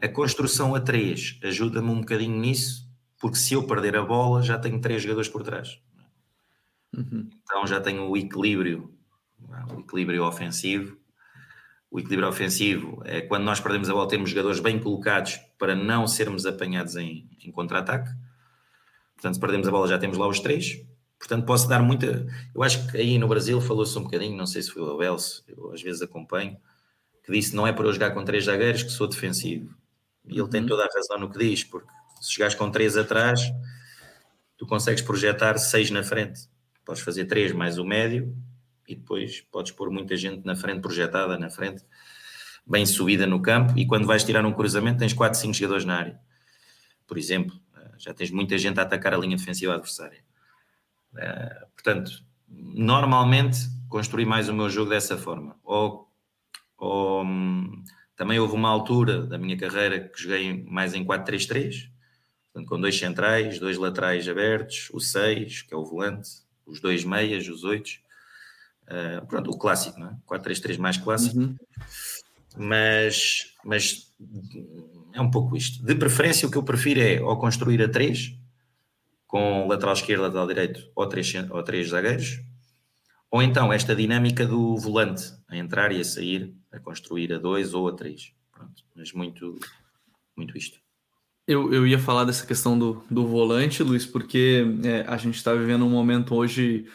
[0.00, 4.58] A construção a três ajuda-me um bocadinho nisso, porque se eu perder a bola já
[4.58, 5.78] tenho três jogadores por trás.
[6.96, 7.28] Uhum.
[7.42, 8.94] Então já tenho o equilíbrio,
[9.76, 10.98] o equilíbrio ofensivo.
[11.90, 16.06] O equilíbrio ofensivo é quando nós perdemos a bola, temos jogadores bem colocados para não
[16.06, 18.10] sermos apanhados em, em contra-ataque.
[19.14, 20.82] Portanto, se perdemos a bola, já temos lá os três.
[21.20, 22.26] Portanto, posso dar muita.
[22.54, 25.16] Eu acho que aí no Brasil falou-se um bocadinho, não sei se foi o Abel,
[25.46, 26.56] eu às vezes acompanho,
[27.22, 29.74] que disse não é para eu jogar com três zagueiros que sou defensivo.
[30.26, 30.66] E ele tem uhum.
[30.66, 33.52] toda a razão no que diz, porque se jogares com três atrás,
[34.56, 36.48] tu consegues projetar seis na frente.
[36.86, 38.34] Podes fazer três mais o médio
[38.88, 41.84] e depois podes pôr muita gente na frente, projetada na frente,
[42.66, 43.78] bem subida no campo.
[43.78, 46.20] E quando vais tirar um cruzamento, tens quatro, cinco jogadores na área.
[47.06, 47.60] Por exemplo,
[47.98, 50.29] já tens muita gente a atacar a linha defensiva adversária.
[51.14, 52.10] Uh, portanto,
[52.48, 55.56] normalmente construí mais o meu jogo dessa forma.
[55.64, 56.08] Ou,
[56.78, 57.82] ou um,
[58.16, 61.90] também houve uma altura da minha carreira que joguei mais em 4-3-3,
[62.66, 66.28] com dois centrais, dois laterais abertos, o 6, que é o volante,
[66.66, 67.88] os dois meias, os 8.
[68.82, 70.16] Uh, pronto, o clássico, não é?
[70.28, 71.38] 4-3-3 mais clássico.
[71.38, 71.56] Uhum.
[72.56, 74.12] Mas, mas
[75.12, 75.84] é um pouco isto.
[75.84, 78.39] De preferência, o que eu prefiro é ou construir a 3
[79.30, 82.40] com lateral esquerdo, lateral direito ou três, ou três zagueiros,
[83.30, 87.72] ou então esta dinâmica do volante a entrar e a sair, a construir a dois
[87.72, 88.32] ou a três.
[88.52, 89.56] Pronto, mas muito,
[90.36, 90.80] muito isto.
[91.46, 95.54] Eu, eu ia falar dessa questão do, do volante, Luiz, porque é, a gente está
[95.54, 96.86] vivendo um momento hoje.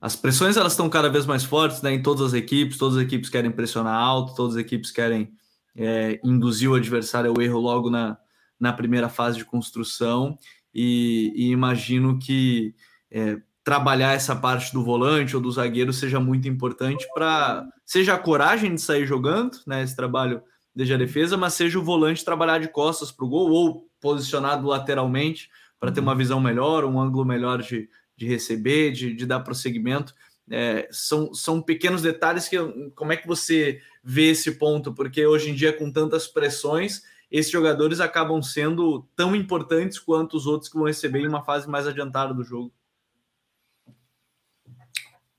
[0.00, 3.02] As pressões elas estão cada vez mais fortes né, em todas as equipes, todas as
[3.02, 5.30] equipes querem pressionar alto, todas as equipes querem
[5.76, 8.16] é, induzir o adversário ao erro logo na,
[8.58, 10.38] na primeira fase de construção
[10.74, 12.74] e, e imagino que
[13.10, 18.18] é, trabalhar essa parte do volante ou do zagueiro seja muito importante para seja a
[18.18, 20.42] coragem de sair jogando, né, esse trabalho
[20.74, 24.66] desde a defesa, mas seja o volante trabalhar de costas para o gol ou posicionado
[24.66, 29.40] lateralmente para ter uma visão melhor, um ângulo melhor de, de receber, de, de dar
[29.40, 30.14] prosseguimento.
[30.50, 32.56] É, são, são pequenos detalhes que
[32.94, 34.92] como é que você vê esse ponto?
[34.92, 37.02] Porque hoje em dia, com tantas pressões,
[37.32, 41.66] esses jogadores acabam sendo tão importantes quanto os outros que vão receber em uma fase
[41.66, 42.70] mais adiantada do jogo.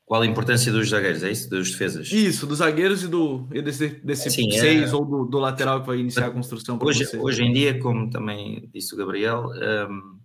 [0.03, 1.23] Qual a importância dos zagueiros?
[1.23, 1.49] É isso?
[1.49, 2.11] Dos defesas?
[2.11, 4.59] Isso, dos zagueiros e, do, e desse, desse Sim, é.
[4.59, 4.95] seis é...
[4.95, 6.79] ou do, do, lateral que vai iniciar a construção.
[6.81, 9.49] Hoje, hoje em dia, como também disse o Gabriel,
[9.89, 10.19] um,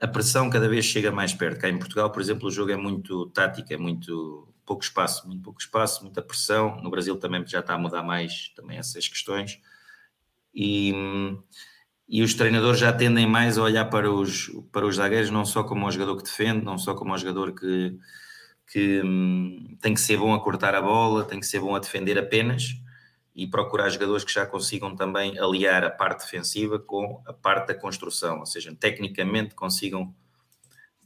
[0.00, 1.60] a pressão cada vez chega mais perto.
[1.60, 5.42] Cá em Portugal, por exemplo, o jogo é muito tático, é muito pouco espaço, muito
[5.42, 6.80] pouco espaço, muita pressão.
[6.82, 9.60] No Brasil também já está a mudar mais também essas questões
[10.60, 10.92] e,
[12.08, 15.62] e os treinadores já tendem mais a olhar para os, para os zagueiros não só
[15.62, 17.96] como um jogador que defende, não só como um jogador que,
[18.66, 21.78] que hum, tem que ser bom a cortar a bola, tem que ser bom a
[21.78, 22.74] defender apenas
[23.36, 27.74] e procurar jogadores que já consigam também aliar a parte defensiva com a parte da
[27.74, 30.12] construção, ou seja, tecnicamente consigam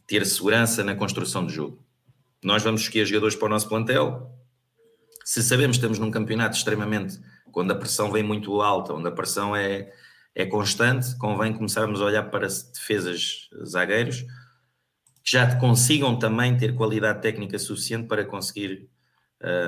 [0.07, 1.85] ter segurança na construção do jogo.
[2.43, 4.35] Nós vamos escolher jogadores para o nosso plantel.
[5.27, 7.21] Se sabemos que estamos num campeonato extremamente
[7.53, 9.93] quando a pressão vem muito alta, onde a pressão é,
[10.35, 14.25] é constante, convém começarmos a olhar para defesas zagueiros
[15.23, 18.89] que já consigam também ter qualidade técnica suficiente para conseguir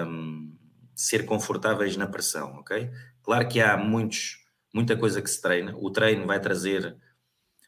[0.06, 0.52] um,
[0.94, 2.90] ser confortáveis na pressão, ok?
[3.22, 4.38] Claro que há muitos,
[4.72, 6.96] muita coisa que se treina, o treino vai trazer,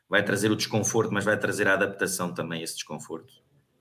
[0.09, 3.33] vai trazer o desconforto, mas vai trazer a adaptação também a esse desconforto,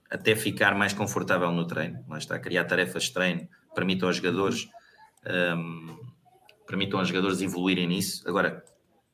[0.08, 4.68] até ficar mais confortável no treino, lá está, criar tarefas de treino, permitam aos jogadores
[5.56, 5.98] um,
[6.66, 8.28] permitam aos jogadores evoluírem nisso.
[8.28, 8.64] Agora,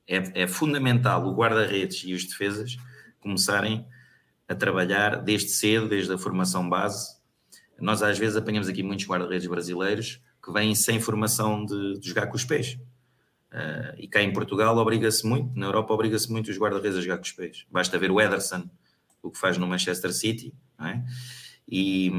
[0.07, 2.77] é, é fundamental o guarda-redes e os defesas
[3.21, 3.87] começarem
[4.49, 7.17] a trabalhar desde cedo, desde a formação base.
[7.81, 12.27] Nós às vezes apanhamos aqui muitos guarda-redes brasileiros que vêm sem formação de, de jogar
[12.27, 12.79] com os pés.
[13.53, 17.19] Uh, e cá em Portugal obriga-se muito, na Europa obriga-se muito os guarda-redes a jogar
[17.19, 17.67] com os pés.
[17.71, 18.69] Basta ver o Ederson,
[19.23, 21.03] o que faz no Manchester City, é?
[21.69, 22.11] e,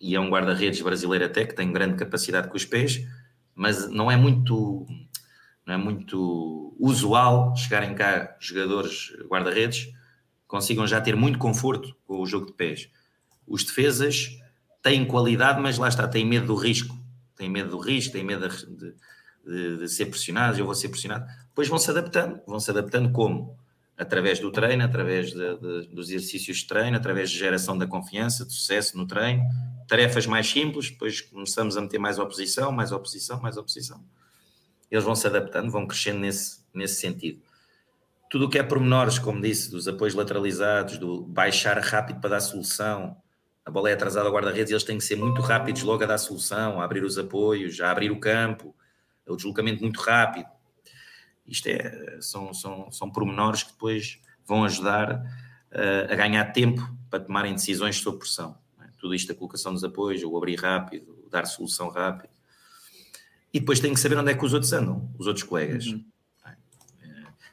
[0.00, 3.04] e, é um guarda-redes brasileiro até que tem grande capacidade com os pés,
[3.60, 4.86] mas não é muito
[5.66, 9.92] não é muito usual chegarem cá jogadores guarda-redes
[10.46, 12.88] consigam já ter muito conforto com o jogo de pés.
[13.46, 14.30] Os defesas
[14.82, 16.96] têm qualidade, mas lá está, têm medo do risco,
[17.36, 18.94] têm medo do risco, têm medo de,
[19.44, 21.26] de, de ser pressionados, eu vou ser pressionado.
[21.48, 23.58] Depois vão se adaptando, vão se adaptando como?
[24.00, 28.46] Através do treino, através de, de, dos exercícios de treino, através de geração da confiança,
[28.46, 29.44] de sucesso no treino,
[29.86, 34.02] tarefas mais simples, depois começamos a meter mais oposição, mais oposição, mais oposição.
[34.90, 37.42] Eles vão se adaptando, vão crescendo nesse, nesse sentido
[38.30, 42.40] tudo o que é pormenores, como disse, dos apoios lateralizados, do baixar rápido para dar
[42.40, 43.16] solução,
[43.64, 46.16] a bola é atrasada ao guarda-redes eles têm que ser muito rápidos logo a dar
[46.16, 48.74] solução, a abrir os apoios, a abrir o campo,
[49.26, 50.46] o deslocamento muito rápido.
[51.50, 57.20] Isto é, são, são, são pormenores que depois vão ajudar uh, a ganhar tempo para
[57.20, 58.56] tomarem decisões sob pressão.
[58.80, 58.86] É?
[58.98, 62.30] Tudo isto, a colocação dos apoios, o abrir rápido, o dar solução rápido.
[63.52, 65.86] E depois tem que saber onde é que os outros andam, os outros colegas.
[65.86, 66.04] Uhum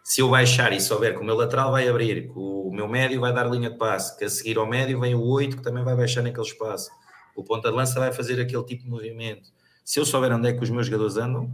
[0.07, 3.19] se eu baixar e souber que o meu lateral vai abrir, que o meu médio
[3.19, 5.83] vai dar linha de passe, que a seguir ao médio vem o 8 que também
[5.83, 6.89] vai baixar naquele espaço,
[7.35, 9.49] o ponta de lança vai fazer aquele tipo de movimento.
[9.83, 11.51] Se eu souber onde é que os meus jogadores andam,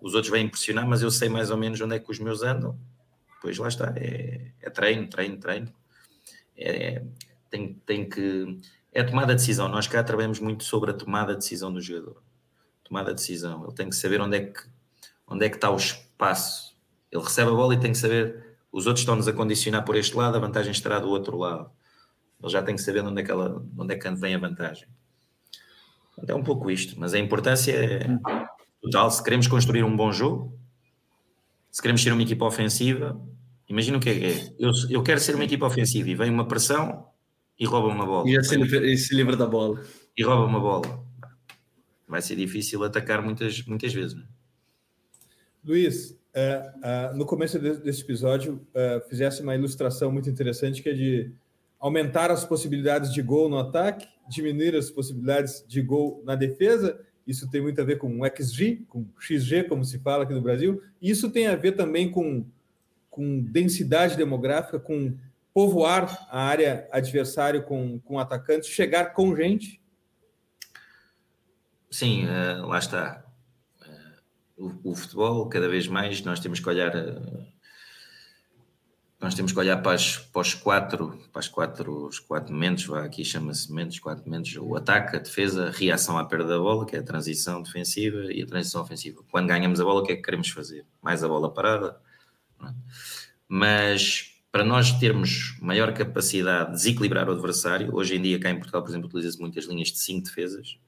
[0.00, 2.42] os outros vêm impressionar, mas eu sei mais ou menos onde é que os meus
[2.42, 2.78] andam,
[3.40, 5.72] pois lá está, é, é treino, treino, treino.
[6.56, 7.02] É,
[7.50, 8.60] tem, tem que.
[8.92, 9.68] É tomada de decisão.
[9.68, 12.22] Nós cá trabalhamos muito sobre a tomada de decisão do jogador.
[12.84, 13.64] Tomada de decisão.
[13.64, 14.60] Ele tem que saber onde é que,
[15.26, 16.70] onde é que está o espaço
[17.10, 20.16] ele recebe a bola e tem que saber, os outros estão-nos a condicionar por este
[20.16, 21.70] lado, a vantagem estará do outro lado.
[22.40, 24.88] Ele já tem que saber onde é que, ela, onde é que vem a vantagem.
[26.26, 28.06] É um pouco isto, mas a importância é
[28.80, 29.10] total.
[29.10, 30.58] Se queremos construir um bom jogo,
[31.70, 33.20] se queremos ser uma equipa ofensiva,
[33.68, 34.54] imagina o que é que é.
[34.58, 37.06] Eu, eu quero ser uma equipa ofensiva e vem uma pressão
[37.58, 38.28] e rouba uma bola.
[38.28, 39.82] E se, livra, e se livra da bola.
[40.16, 41.04] E rouba uma bola.
[42.08, 44.14] Vai ser difícil atacar muitas, muitas vezes.
[44.14, 44.26] Não é?
[45.62, 50.94] Luiz, é, é, no começo desse episódio, é, fizesse uma ilustração muito interessante que é
[50.94, 51.34] de
[51.78, 56.98] aumentar as possibilidades de gol no ataque, diminuir as possibilidades de gol na defesa.
[57.26, 60.82] Isso tem muito a ver com XG, com XG, como se fala aqui no Brasil.
[61.00, 62.44] E isso tem a ver também com,
[63.08, 65.16] com densidade demográfica, com
[65.52, 69.80] povoar a área adversário com, com atacantes, chegar com gente.
[71.90, 73.24] Sim, uh, lá está
[74.60, 77.20] o, o, futebol, cada vez mais nós temos que olhar eh,
[79.20, 82.90] nós temos que olhar para, as, para os quatro para as quatro, os quatro momentos,
[82.94, 86.86] aqui chama-se momentos, quatro momentos, o ataque, a defesa, a reação à perda da bola,
[86.86, 89.22] que é a transição defensiva e a transição ofensiva.
[89.30, 90.86] Quando ganhamos a bola, o que é que queremos fazer?
[91.02, 92.00] Mais a bola parada.
[93.46, 98.56] Mas para nós termos maior capacidade de desequilibrar o adversário, hoje em dia cá em
[98.56, 100.78] Portugal, por exemplo, utiliza-se muitas linhas de cinco defesas,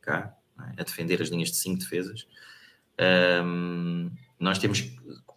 [0.00, 0.80] cá, é?
[0.80, 2.26] a defender as linhas de cinco defesas,
[3.44, 4.90] um, nós temos,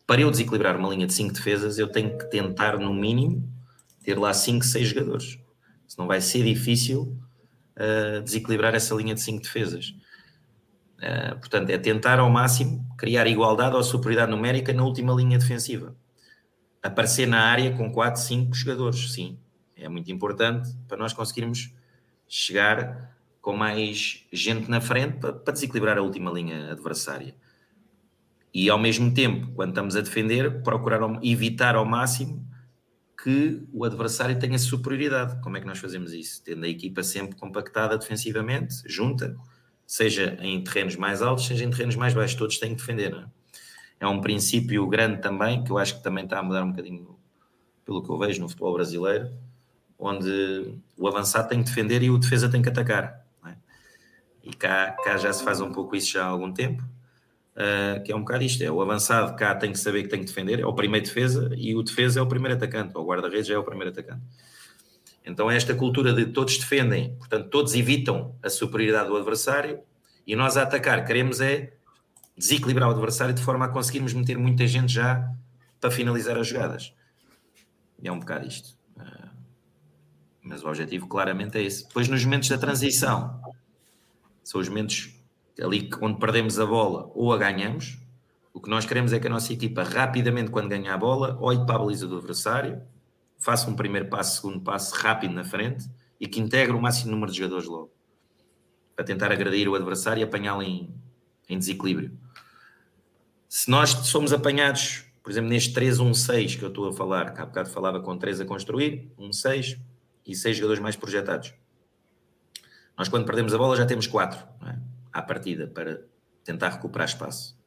[0.06, 3.50] para eu desequilibrar uma linha de 5 defesas, eu tenho que tentar, no mínimo,
[4.04, 5.40] ter lá 5, 6 jogadores.
[5.88, 7.18] Senão vai ser difícil
[7.78, 9.96] uh, desequilibrar essa linha de 5 defesas.
[11.00, 15.96] Uh, portanto, é tentar ao máximo criar igualdade ou superioridade numérica na última linha defensiva.
[16.82, 19.40] Aparecer na área com 4, 5 jogadores, sim.
[19.76, 21.74] É muito importante para nós conseguirmos
[22.28, 27.36] chegar com mais gente na frente para, para desequilibrar a última linha adversária
[28.54, 32.48] e ao mesmo tempo, quando estamos a defender, procurar evitar ao máximo
[33.24, 35.42] que o adversário tenha superioridade.
[35.42, 36.44] Como é que nós fazemos isso?
[36.44, 39.36] Tendo a equipa sempre compactada defensivamente, junta,
[39.88, 43.16] seja em terrenos mais altos, seja em terrenos mais baixos, todos têm que defender.
[43.16, 44.06] É?
[44.06, 44.08] é?
[44.08, 47.18] um princípio grande também, que eu acho que também está a mudar um bocadinho
[47.84, 49.32] pelo que eu vejo no futebol brasileiro,
[49.98, 53.26] onde o avançado tem que defender e o defesa tem que atacar.
[53.48, 53.56] É?
[54.44, 56.84] E cá, cá já se faz um pouco isso já há algum tempo
[57.54, 60.20] Uh, que é um bocado isto: é o avançado cá tem que saber que tem
[60.20, 63.08] que defender, é o primeiro defesa, e o defesa é o primeiro atacante, ou o
[63.08, 64.24] guarda-redes é o primeiro atacante.
[65.26, 69.80] Então, é esta cultura de todos defendem, portanto, todos evitam a superioridade do adversário
[70.28, 71.74] e nós a atacar queremos é
[72.36, 75.32] desequilibrar o adversário de forma a conseguirmos meter muita gente já
[75.80, 76.94] para finalizar as jogadas.
[78.02, 78.78] E é um bocado isto.
[78.98, 79.30] Uh,
[80.42, 81.88] mas o objetivo claramente é esse.
[81.88, 83.40] Depois, nos momentos da transição,
[84.44, 85.14] são os momentos
[85.62, 88.00] ali onde perdemos a bola ou a ganhamos.
[88.54, 91.66] O que nós queremos é que a nossa equipa, rapidamente, quando ganha a bola, olhe
[91.66, 92.82] para a baliza do adversário,
[93.38, 95.90] faça um primeiro passo, segundo passo rápido na frente
[96.20, 97.92] e que integre o máximo número de jogadores logo
[98.96, 100.94] para tentar agredir o adversário e apanhá-lo em,
[101.50, 102.18] em desequilíbrio.
[103.50, 107.46] Se nós somos apanhados, por exemplo, neste 3-1-6 que eu estou a falar, que há
[107.46, 109.80] bocado falava com 3 a construir, 1-6
[110.26, 111.54] e 6 jogadores mais projetados.
[112.98, 114.93] Nós, quando perdemos a bola, já temos 4 é?
[115.14, 116.02] À partida para
[116.44, 117.58] tentar recuperar espaço.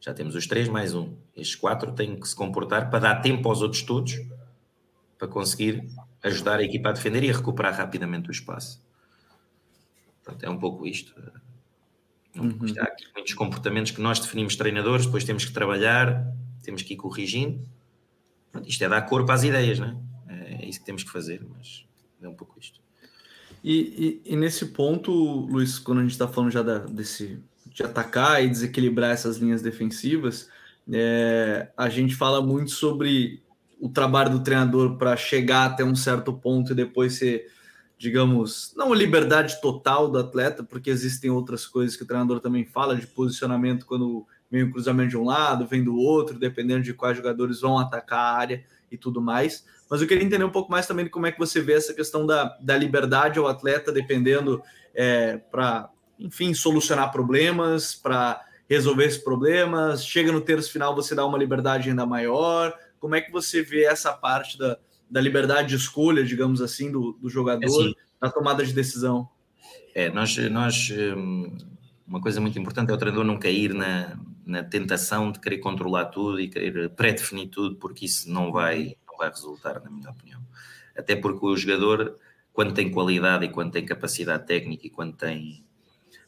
[0.00, 1.16] Já temos os 3 mais 1.
[1.34, 4.20] Estes 4 têm que se comportar para dar tempo aos outros todos
[5.18, 5.88] para conseguir
[6.22, 8.84] ajudar a equipa a defender e a recuperar rapidamente o espaço.
[10.22, 11.14] Pronto, é um pouco isto.
[12.36, 12.58] Uhum.
[12.78, 16.26] Há aqui muitos comportamentos que nós definimos treinadores, depois temos que trabalhar,
[16.62, 17.66] temos que ir corrigindo.
[18.52, 20.62] Pronto, isto é dar corpo às ideias, não é?
[20.62, 21.86] É isso que temos que fazer, mas
[22.20, 22.83] é um pouco isto.
[23.64, 27.82] E, e, e nesse ponto, Luiz, quando a gente está falando já da, desse de
[27.82, 30.48] atacar e desequilibrar essas linhas defensivas,
[30.92, 33.42] é, a gente fala muito sobre
[33.80, 37.50] o trabalho do treinador para chegar até um certo ponto e depois ser
[37.96, 42.64] digamos, não a liberdade total do atleta, porque existem outras coisas que o treinador também
[42.64, 46.92] fala de posicionamento quando vem o cruzamento de um lado, vem do outro, dependendo de
[46.92, 49.64] quais jogadores vão atacar a área e tudo mais.
[49.90, 51.92] Mas eu queria entender um pouco mais também de como é que você vê essa
[51.92, 54.62] questão da, da liberdade ao atleta, dependendo
[54.94, 60.04] é, para, enfim, solucionar problemas, para resolver esses problemas.
[60.04, 62.76] Chega no terço final, você dá uma liberdade ainda maior.
[62.98, 64.78] Como é que você vê essa parte da,
[65.10, 69.28] da liberdade de escolha, digamos assim, do, do jogador assim, na tomada de decisão.
[69.94, 71.56] É, nós, nós hum,
[72.06, 76.06] uma coisa muito importante é o treinador não cair na, na tentação de querer controlar
[76.06, 80.40] tudo e querer pré-definir tudo, porque isso não vai, vai resultar, na minha opinião.
[80.96, 82.18] Até porque o jogador,
[82.52, 85.64] quando tem qualidade e quando tem capacidade técnica e quando tem,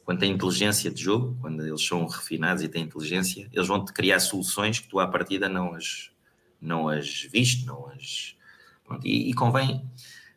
[0.04, 4.20] quando tem inteligência de jogo, quando eles são refinados e têm inteligência, eles vão-te criar
[4.20, 6.10] soluções que tu à partida não as,
[6.60, 8.36] não as viste, não as,
[8.86, 9.84] Pronto, e, e, convém,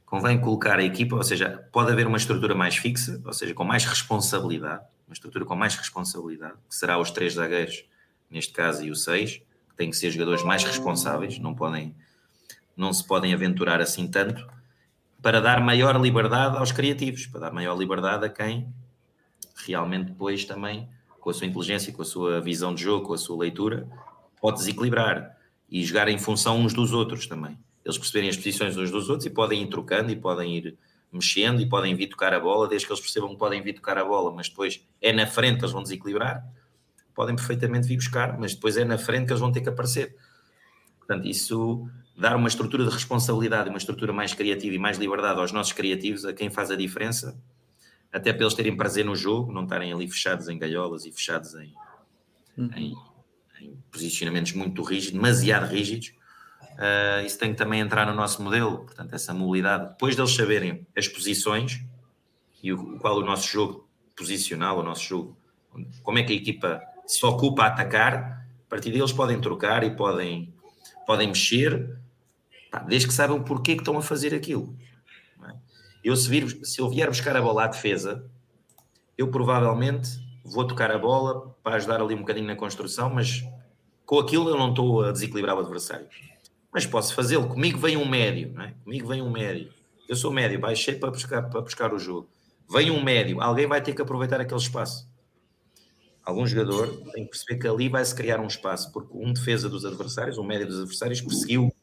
[0.05, 3.64] convém colocar a equipa, ou seja, pode haver uma estrutura mais fixa, ou seja, com
[3.64, 7.86] mais responsabilidade, uma estrutura com mais responsabilidade, que será os três zagueiros,
[8.30, 11.95] neste caso, e o seis, que têm que ser jogadores mais responsáveis, não podem,
[12.80, 14.48] não se podem aventurar assim tanto,
[15.22, 18.74] para dar maior liberdade aos criativos, para dar maior liberdade a quem
[19.68, 23.18] realmente depois também, com a sua inteligência, com a sua visão de jogo, com a
[23.18, 23.88] sua leitura,
[24.40, 25.38] pode desequilibrar
[25.70, 27.58] e jogar em função uns dos outros também
[27.90, 30.78] eles perceberem as posições uns dos outros e podem ir trocando e podem ir
[31.12, 33.98] mexendo e podem vir tocar a bola, desde que eles percebam que podem vir tocar
[33.98, 36.46] a bola, mas depois é na frente que eles vão desequilibrar,
[37.16, 40.16] podem perfeitamente vir buscar, mas depois é na frente que eles vão ter que aparecer.
[41.00, 45.51] Portanto, isso dar uma estrutura de responsabilidade, uma estrutura mais criativa e mais liberdade aos
[45.51, 47.39] nossos criativos, a quem faz a diferença,
[48.11, 51.53] até para eles terem prazer no jogo, não estarem ali fechados em galholas e fechados
[51.55, 51.74] em,
[52.57, 52.72] uhum.
[52.76, 52.95] em,
[53.61, 56.13] em posicionamentos muito rígidos, demasiado rígidos,
[56.80, 59.89] Uh, isso tem que também entrar no nosso modelo, portanto, essa mobilidade.
[59.89, 61.84] Depois deles saberem as posições
[62.63, 65.38] e o, qual o nosso jogo posicional, o nosso jogo,
[66.01, 69.93] como é que a equipa se ocupa a atacar, a partir deles podem trocar e
[69.93, 70.53] podem,
[71.05, 71.97] podem mexer,
[72.72, 74.76] pá, desde que saibam porquê que estão a fazer aquilo.
[75.43, 75.53] É?
[76.03, 78.26] Eu, se, vir, se eu vier buscar a bola à defesa,
[79.17, 80.09] eu provavelmente
[80.43, 83.43] vou tocar a bola para ajudar ali um bocadinho na construção, mas
[84.05, 86.07] com aquilo eu não estou a desequilibrar o adversário
[86.72, 87.47] mas posso fazê-lo.
[87.47, 88.74] Comigo vem um médio, não é?
[88.84, 89.72] Comigo vem um médio.
[90.07, 92.30] Eu sou médio, baixei para buscar, para buscar o jogo.
[92.72, 95.09] Vem um médio, alguém vai ter que aproveitar aquele espaço.
[96.24, 99.84] Algum jogador tem que perceber que ali vai-se criar um espaço, porque um defesa dos
[99.86, 101.74] adversários, um médio dos adversários, perseguiu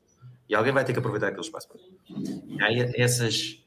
[0.48, 1.68] e alguém vai ter que aproveitar aquele espaço.
[2.08, 3.62] E aí essas,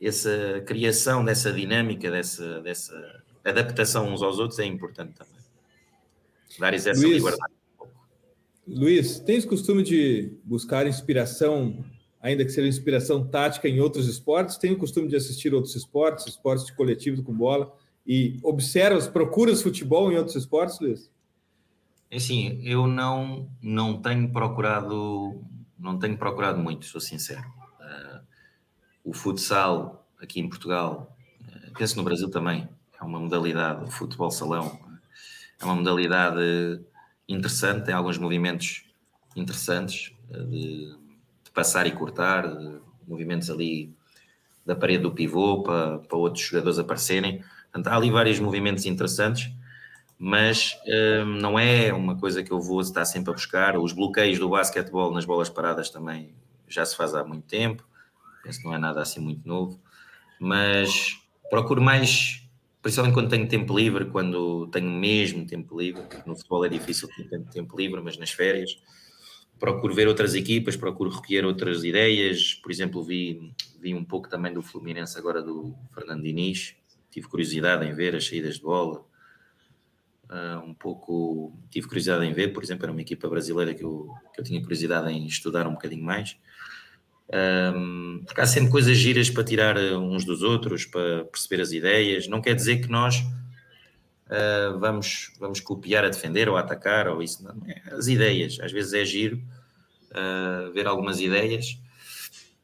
[0.00, 5.34] essa criação dessa dinâmica, dessa, dessa adaptação uns aos outros é importante também.
[6.58, 7.52] Dar-lhes essa Luís, liberdade.
[8.66, 11.84] Luiz, tens costume de buscar inspiração,
[12.20, 14.56] ainda que seja inspiração tática em outros esportes?
[14.56, 17.72] Tem o costume de assistir outros esportes, esportes de coletivo com bola,
[18.06, 21.10] e observas, procuras futebol em outros esportes, Luiz?
[22.10, 25.42] É assim, eu não, não tenho procurado,
[25.84, 27.44] não tenho procurado muito, sou sincero.
[27.78, 28.20] Uh,
[29.04, 32.66] o futsal aqui em Portugal, uh, penso no Brasil também,
[32.98, 34.80] é uma modalidade, o futebol salão,
[35.60, 36.80] é uma modalidade
[37.28, 38.84] interessante, tem alguns movimentos
[39.36, 40.96] interessantes eh, de,
[41.44, 42.44] de passar e cortar,
[43.06, 43.94] movimentos ali
[44.64, 47.42] da parede do pivô para, para outros jogadores aparecerem.
[47.64, 49.50] Portanto, há ali vários movimentos interessantes,
[50.18, 53.78] mas hum, não é uma coisa que eu vou estar sempre a buscar.
[53.78, 56.34] Os bloqueios do basquetebol nas bolas paradas também
[56.68, 57.86] já se faz há muito tempo,
[58.42, 59.80] penso que não é nada assim muito novo,
[60.40, 61.18] mas
[61.50, 62.48] procuro mais,
[62.82, 67.40] principalmente quando tenho tempo livre, quando tenho mesmo tempo livre, no futebol é difícil ter
[67.52, 68.78] tempo livre, mas nas férias
[69.58, 72.54] procuro ver outras equipas, procuro recolher outras ideias.
[72.54, 76.74] Por exemplo, vi, vi um pouco também do Fluminense agora do Fernando Diniz.
[77.10, 79.04] Tive curiosidade em ver as saídas de bola.
[80.30, 84.08] Uh, um pouco tive curiosidade em ver, por exemplo, era uma equipa brasileira que eu,
[84.32, 86.36] que eu tinha curiosidade em estudar um bocadinho mais.
[87.32, 92.28] Um, porque há sempre coisas giras para tirar uns dos outros, para perceber as ideias.
[92.28, 93.16] Não quer dizer que nós
[94.26, 97.42] uh, vamos, vamos copiar a defender ou a atacar, ou isso.
[97.42, 98.58] Não, é as ideias.
[98.60, 99.42] Às vezes é giro
[100.10, 101.78] uh, ver algumas ideias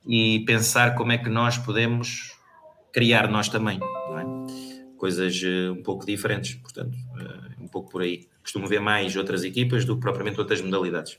[0.07, 2.37] e pensar como é que nós podemos
[2.93, 4.97] criar nós também, é?
[4.97, 5.41] coisas
[5.71, 6.55] um pouco diferentes.
[6.55, 6.97] Portanto,
[7.61, 8.27] um pouco por aí.
[8.43, 11.19] Costumo ver mais outras equipas do que propriamente outras modalidades.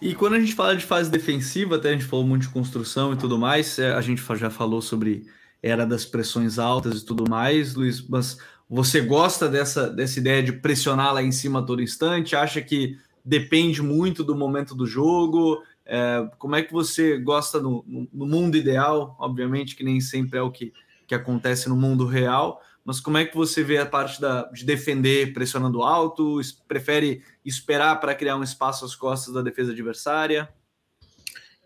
[0.00, 3.12] E quando a gente fala de fase defensiva, até a gente falou muito de construção
[3.12, 5.26] e tudo mais, é, a gente já falou sobre
[5.62, 8.38] era das pressões altas e tudo mais, Luiz, mas
[8.68, 12.34] você gosta dessa, dessa ideia de pressionar lá em cima a todo instante?
[12.34, 15.62] Acha que depende muito do momento do jogo?
[15.84, 19.16] É, como é que você gosta no, no, mundo ideal?
[19.18, 20.72] Obviamente que nem sempre é o que,
[21.06, 24.64] que acontece no mundo real, mas como é que você vê a parte da, de
[24.64, 26.40] defender pressionando alto?
[26.66, 30.48] Prefere esperar para criar um espaço às costas da defesa adversária?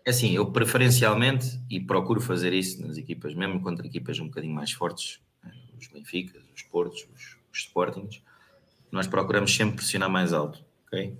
[0.05, 4.53] É assim, eu preferencialmente, e procuro fazer isso nas equipas, mesmo contra equipas um bocadinho
[4.53, 8.21] mais fortes, né, os Benfica, os Portos, os, os Sportings,
[8.91, 11.17] nós procuramos sempre pressionar mais alto, ok?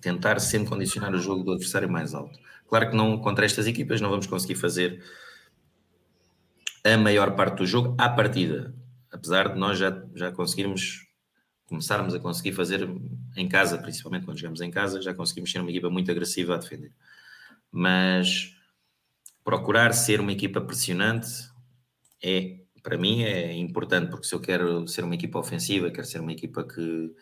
[0.00, 2.36] Tentar sempre condicionar o jogo do adversário mais alto.
[2.66, 5.00] Claro que não contra estas equipas não vamos conseguir fazer
[6.84, 8.74] a maior parte do jogo à partida,
[9.10, 11.06] apesar de nós já, já conseguirmos
[11.66, 12.86] começarmos a conseguir fazer
[13.36, 16.58] em casa, principalmente quando jogamos em casa, já conseguimos ser uma equipa muito agressiva a
[16.58, 16.92] defender.
[17.70, 18.54] Mas
[19.42, 21.28] procurar ser uma equipa pressionante
[22.22, 26.20] é, para mim, é importante, porque se eu quero ser uma equipa ofensiva, quero ser
[26.20, 27.14] uma equipa que,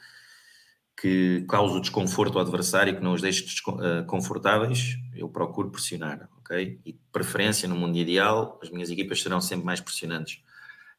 [1.01, 6.29] que cause o desconforto ao adversário, que não os deixe eh, confortáveis, eu procuro pressionar,
[6.59, 10.43] E de preferência, no mundo ideal, as minhas equipas serão sempre mais pressionantes.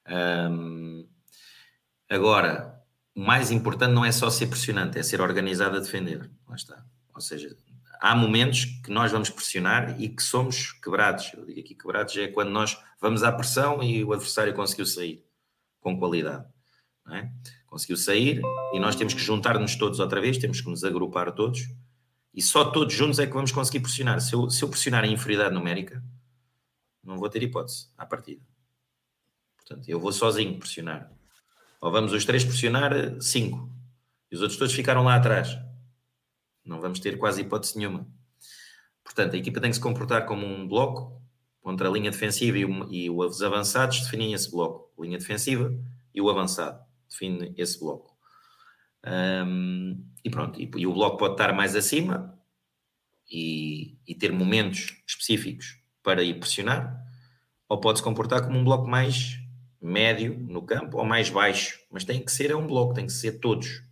[0.07, 1.07] Um,
[2.09, 2.81] agora,
[3.15, 6.29] o mais importante não é só ser pressionante, é ser organizado a defender.
[6.47, 6.85] Lá está.
[7.13, 7.55] Ou seja,
[7.99, 11.31] há momentos que nós vamos pressionar e que somos quebrados.
[11.33, 15.25] Eu digo aqui quebrados é quando nós vamos à pressão e o adversário conseguiu sair
[15.79, 16.45] com qualidade.
[17.11, 17.29] É?
[17.67, 18.41] Conseguiu sair
[18.73, 21.67] e nós temos que juntar-nos todos outra vez, temos que nos agrupar todos
[22.33, 24.21] e só todos juntos é que vamos conseguir pressionar.
[24.21, 26.03] Se eu, se eu pressionar em inferioridade numérica,
[27.03, 28.41] não vou ter hipótese à partida.
[29.57, 31.11] Portanto, eu vou sozinho pressionar.
[31.81, 33.69] Ou vamos os três pressionar cinco
[34.31, 35.57] e os outros todos ficaram lá atrás
[36.63, 38.07] não vamos ter quase hipótese nenhuma.
[39.03, 41.21] Portanto, a equipa tem que se comportar como um bloco
[41.59, 44.91] contra a linha defensiva e, o, e os avançados definem esse bloco.
[45.01, 45.73] Linha defensiva
[46.13, 48.10] e o avançado definem esse bloco.
[49.05, 52.37] Um, e pronto, e, e, o bloco pode estar mais acima
[53.29, 57.03] e, e, ter momentos específicos para ir pressionar,
[57.67, 59.39] ou pode se comportar como um bloco mais
[59.81, 63.13] médio no campo ou mais baixo, mas tem que ser é um bloco, tem que
[63.13, 63.83] ser todos.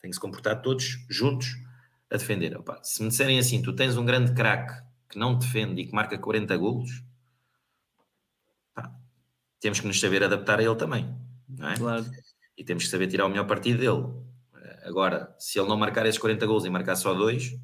[0.00, 1.56] Tem que se comportar todos juntos
[2.10, 2.56] a defender.
[2.56, 5.94] Opa, se me disserem assim, tu tens um grande craque que não defende e que
[5.94, 7.02] marca 40 golos,
[8.74, 8.94] pá,
[9.60, 11.12] temos que nos saber adaptar a ele também,
[11.48, 11.76] não é?
[11.76, 12.04] Claro.
[12.56, 14.24] E temos que saber tirar o melhor partido dele.
[14.84, 17.56] Agora, se ele não marcar esses 40 golos e marcar só dois,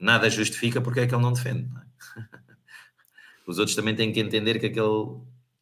[0.00, 1.68] nada justifica porque é que ele não defende.
[1.68, 1.84] Não é?
[3.46, 5.20] Os outros também têm que entender que aquele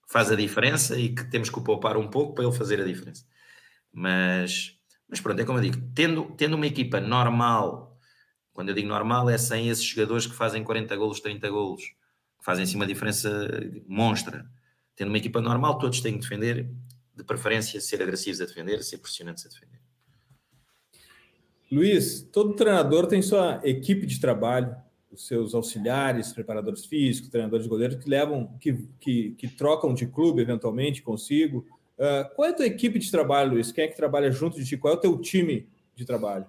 [0.08, 2.84] faz a diferença e que temos que o poupar um pouco para ele fazer a
[2.84, 3.24] diferença.
[3.92, 7.92] Mas, mas pronto, é como eu digo, tendo, tendo uma equipa normal
[8.52, 12.44] quando eu digo normal, é sem esses jogadores que fazem 40 golos, 30 golos, que
[12.44, 13.48] fazem sim uma diferença
[13.86, 14.46] monstra.
[14.94, 16.70] Tendo uma equipa normal, todos têm que defender,
[17.14, 19.80] de preferência ser agressivos a defender, ser pressionantes a defender.
[21.70, 24.76] Luiz, todo treinador tem sua equipe de trabalho,
[25.10, 30.06] os seus auxiliares, preparadores físicos, treinadores de goleiro que levam, que, que, que trocam de
[30.06, 31.66] clube eventualmente consigo.
[31.98, 33.72] Uh, qual é a tua equipe de trabalho, Luiz?
[33.72, 34.76] Quem é que trabalha junto de ti?
[34.76, 36.46] Qual é o teu time de trabalho?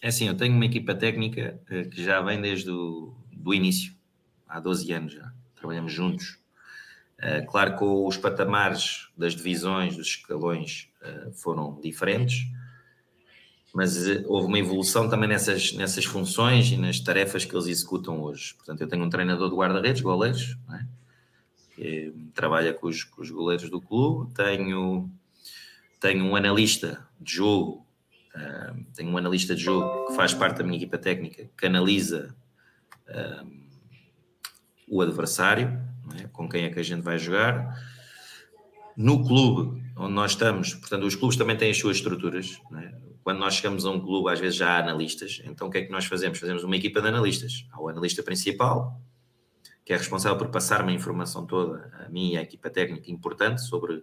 [0.00, 3.94] É assim, eu tenho uma equipa técnica uh, que já vem desde o do início,
[4.46, 6.41] há 12 anos já, trabalhamos juntos.
[7.22, 12.46] Uh, claro que os patamares das divisões, dos escalões uh, foram diferentes,
[13.72, 18.20] mas eh, houve uma evolução também nessas, nessas funções e nas tarefas que eles executam
[18.20, 18.54] hoje.
[18.54, 20.84] Portanto, eu tenho um treinador de guarda-redes, goleiros, é?
[21.74, 25.10] que trabalha com os, com os goleiros do clube, tenho,
[25.98, 27.86] tenho um analista de jogo,
[28.34, 32.36] uh, tenho um analista de jogo que faz parte da minha equipa técnica, que analisa
[33.08, 33.62] uh,
[34.86, 35.81] o adversário,
[36.18, 36.26] é?
[36.28, 37.76] com quem é que a gente vai jogar.
[38.96, 42.94] No clube onde nós estamos, portanto, os clubes também têm as suas estruturas, é?
[43.22, 45.82] quando nós chegamos a um clube, às vezes já há analistas, então o que é
[45.82, 46.38] que nós fazemos?
[46.38, 47.66] Fazemos uma equipa de analistas.
[47.70, 49.00] Há o analista principal,
[49.84, 53.62] que é responsável por passar uma informação toda a mim e à equipa técnica importante
[53.62, 54.02] sobre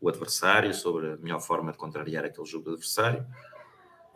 [0.00, 3.26] o adversário, sobre a melhor forma de contrariar aquele jogo do adversário.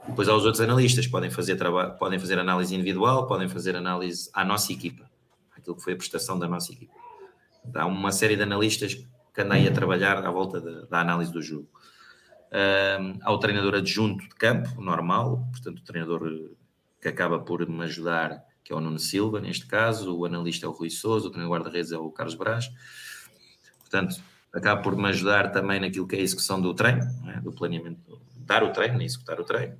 [0.07, 1.59] Depois há os outros analistas, podem fazer,
[1.99, 5.11] podem fazer análise individual, podem fazer análise à nossa equipa,
[5.57, 7.04] aquilo que foi a prestação da nossa equipa.
[7.73, 8.95] Há uma série de analistas
[9.33, 11.69] que andam aí a trabalhar à volta da, da análise do jogo.
[12.53, 16.51] Um, há o treinador adjunto de campo, normal, portanto, o treinador
[17.01, 20.69] que acaba por me ajudar, que é o Nuno Silva, neste caso, o analista é
[20.69, 22.71] o Rui Souza, o treinador guarda-redes é o Carlos Brás.
[23.81, 27.41] Portanto, acaba por me ajudar também naquilo que é a execução do treino, é?
[27.41, 29.77] do planeamento, dar o treino, executar o treino.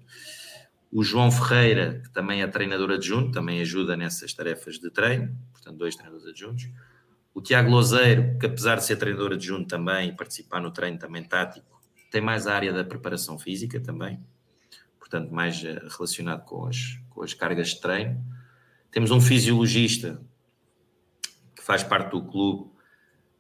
[0.93, 5.77] O João Ferreira, que também é treinador adjunto, também ajuda nessas tarefas de treino, portanto,
[5.77, 6.69] dois treinadores adjuntos.
[7.35, 11.25] O Tiago Lozeiro, que apesar de ser treinador adjunto também e participar no treino também
[11.25, 14.25] tático, tem mais a área da preparação física também,
[15.01, 18.25] portanto, mais eh, relacionado com as, com as cargas de treino.
[18.89, 20.23] Temos um fisiologista
[21.57, 22.71] que faz parte do clube,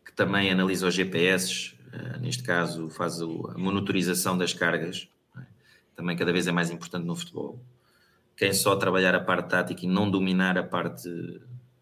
[0.05, 3.26] que também analisa os GPS, eh, neste caso faz a
[3.57, 5.42] monitorização das cargas, é?
[5.95, 7.62] também cada vez é mais importante no futebol.
[8.36, 11.09] Quem só trabalhar a parte tática e não dominar a parte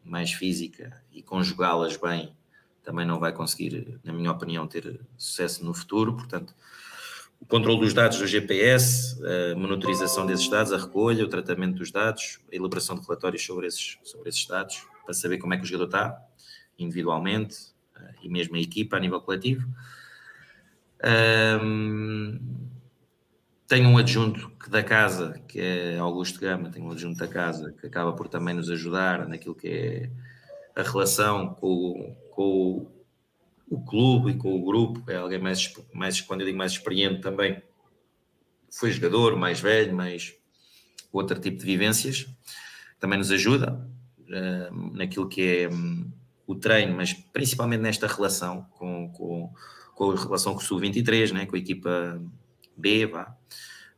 [0.05, 2.35] mais física e conjugá-las bem,
[2.83, 6.15] também não vai conseguir, na minha opinião, ter sucesso no futuro.
[6.15, 6.55] Portanto,
[7.41, 11.91] o controle dos dados do GPS, a monitorização desses dados, a recolha, o tratamento dos
[11.91, 15.65] dados, a elaboração de relatórios sobre esses, sobre esses dados, para saber como é que
[15.65, 16.23] o jogador está,
[16.79, 17.57] individualmente,
[17.97, 19.69] eh, e mesmo a equipa a nível coletivo.
[21.61, 22.39] Um,
[23.73, 27.87] tenho um adjunto da casa, que é Augusto Gama, tenho um adjunto da casa, que
[27.87, 30.11] acaba por também nos ajudar naquilo que é
[30.79, 32.87] a relação com, com
[33.71, 37.23] o clube e com o grupo, é alguém mais, mais quando eu digo mais experiente
[37.23, 37.63] também,
[38.71, 40.35] foi jogador, mais velho, mais
[41.11, 42.27] outro tipo de vivências,
[43.01, 46.13] também nos ajuda uh, naquilo que é um,
[46.47, 49.51] o treino, mas principalmente nesta relação com, com,
[49.95, 52.21] com a relação com o Sub-23, né, com a equipa
[52.77, 53.37] B, vá.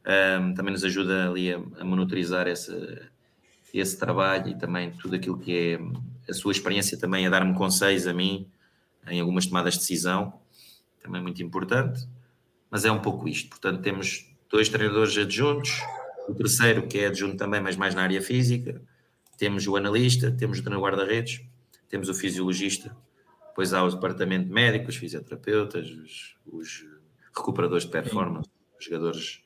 [0.06, 5.56] Um, também nos ajuda ali a, a monitorizar esse, trabalho e também tudo aquilo que
[5.56, 8.46] é a sua experiência também a dar-me conselhos a mim
[9.08, 10.40] em algumas tomadas de decisão,
[11.02, 12.06] também muito importante,
[12.70, 13.50] mas é um pouco isto.
[13.50, 15.80] Portanto, temos dois treinadores adjuntos,
[16.28, 18.80] o terceiro que é adjunto também, mas mais na área física,
[19.36, 21.42] temos o analista, temos o treinador guarda-redes,
[21.88, 22.96] temos o fisiologista,
[23.48, 26.86] depois há o departamento médico, os fisioterapeutas, os, os
[27.36, 28.48] recuperadores de performance,
[28.78, 29.42] os jogadores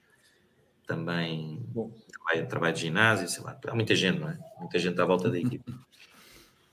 [0.87, 1.91] também Bom.
[2.11, 4.39] trabalho, trabalho de ginásio, sei lá, há muita gente, não é?
[4.59, 5.72] Muita gente à volta da equipe.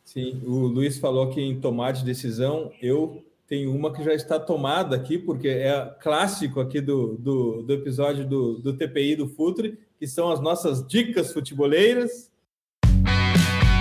[0.04, 4.40] Sim, o Luiz falou que em tomar de decisão, eu tenho uma que já está
[4.40, 9.78] tomada aqui, porque é clássico aqui do, do, do episódio do, do TPI do Futre,
[10.00, 12.32] que são as nossas dicas futeboleiras.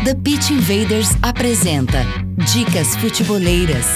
[0.05, 2.03] The Pitch Invaders apresenta
[2.53, 3.87] Dicas Futeboleiras.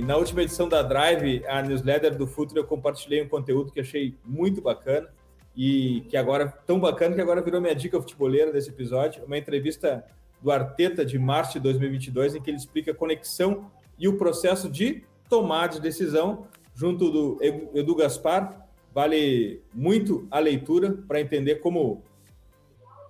[0.00, 4.14] Na última edição da Drive, a newsletter do Futuro, eu compartilhei um conteúdo que achei
[4.24, 5.08] muito bacana
[5.54, 10.02] e que agora, tão bacana que agora virou minha dica futeboleira desse episódio, uma entrevista
[10.40, 14.70] do Arteta de março de 2022, em que ele explica a conexão e o processo
[14.70, 17.38] de tomar de decisão junto do
[17.74, 18.66] Edu Gaspar.
[18.94, 22.02] Vale muito a leitura para entender como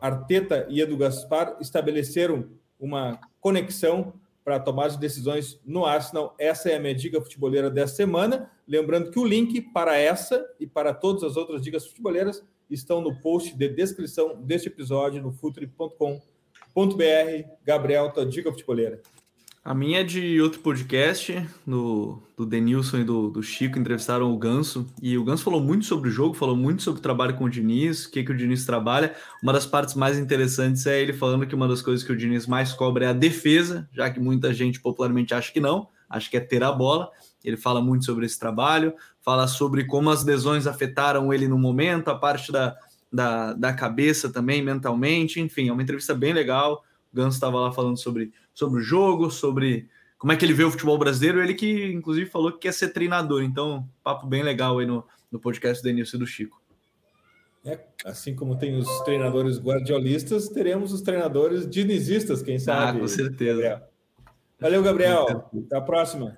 [0.00, 2.48] Arteta e Edu Gaspar estabeleceram
[2.78, 4.12] uma conexão
[4.47, 6.36] para tomar de decisões no Arsenal.
[6.38, 8.49] Essa é a minha dica futeboleira dessa semana.
[8.64, 13.20] Lembrando que o link para essa e para todas as outras dicas futeboleiras estão no
[13.20, 16.20] post de descrição deste episódio no futre.com.br.
[17.64, 19.03] Gabriel, tua dica futeboleira.
[19.66, 24.38] A minha é de outro podcast, do, do Denilson e do, do Chico, entrevistaram o
[24.38, 27.46] Ganso, e o Ganso falou muito sobre o jogo, falou muito sobre o trabalho com
[27.46, 29.16] o Diniz, o que, que o Diniz trabalha.
[29.42, 32.46] Uma das partes mais interessantes é ele falando que uma das coisas que o Diniz
[32.46, 36.36] mais cobra é a defesa, já que muita gente popularmente acha que não, acha que
[36.36, 37.10] é ter a bola.
[37.42, 42.06] Ele fala muito sobre esse trabalho, fala sobre como as lesões afetaram ele no momento,
[42.06, 42.76] a parte da,
[43.12, 46.84] da, da cabeça também, mentalmente, enfim, é uma entrevista bem legal.
[47.16, 49.88] O Ganso estava lá falando sobre sobre o jogo, sobre
[50.18, 51.42] como é que ele vê o futebol brasileiro.
[51.42, 53.42] Ele que, inclusive, falou que quer ser treinador.
[53.42, 56.60] Então, papo bem legal aí no, no podcast do Denilson e do Chico.
[57.64, 62.98] É, assim como tem os treinadores guardiolistas, teremos os treinadores dinizistas, quem sabe.
[62.98, 63.60] Ah, com certeza.
[63.60, 63.88] Gabriel.
[64.60, 65.50] Valeu, Gabriel.
[65.66, 66.36] Até a próxima.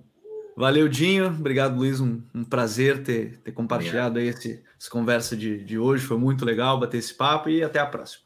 [0.57, 1.27] Valeu, Dinho.
[1.27, 2.01] Obrigado, Luiz.
[2.01, 6.05] Um, um prazer ter, ter compartilhado aí esse, essa conversa de, de hoje.
[6.05, 8.25] Foi muito legal bater esse papo e até a próxima.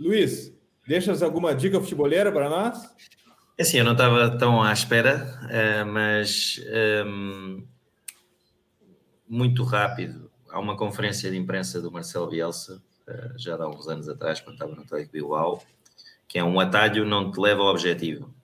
[0.00, 0.52] Luiz,
[0.88, 2.82] Deixas alguma dica futeboleira para nós?
[3.58, 6.58] É assim, eu não estava tão à espera, uh, mas
[7.04, 7.64] um, ehm,
[9.28, 10.30] muito rápido.
[10.48, 14.54] Há uma conferência de imprensa do Marcelo Bielsa, uh, já há uns anos atrás, quando
[14.54, 15.62] estava no Atlético Bilbao,
[16.26, 18.34] que é um atalho não te leva ao objetivo.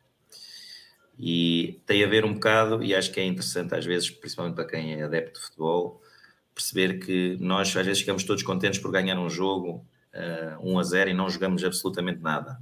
[1.19, 4.67] E tem a ver um bocado, e acho que é interessante às vezes, principalmente para
[4.67, 6.03] quem é adepto de futebol,
[6.55, 9.83] perceber que nós às vezes ficamos todos contentes por ganhar um jogo
[10.15, 12.61] uh, 1 a 0 e não jogamos absolutamente nada.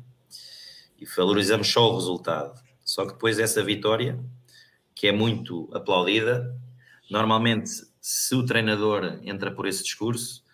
[0.98, 2.60] E valorizamos só o resultado.
[2.84, 4.18] Só que depois essa vitória,
[4.94, 6.56] que é muito aplaudida,
[7.10, 10.44] normalmente se o treinador entra por esse discurso,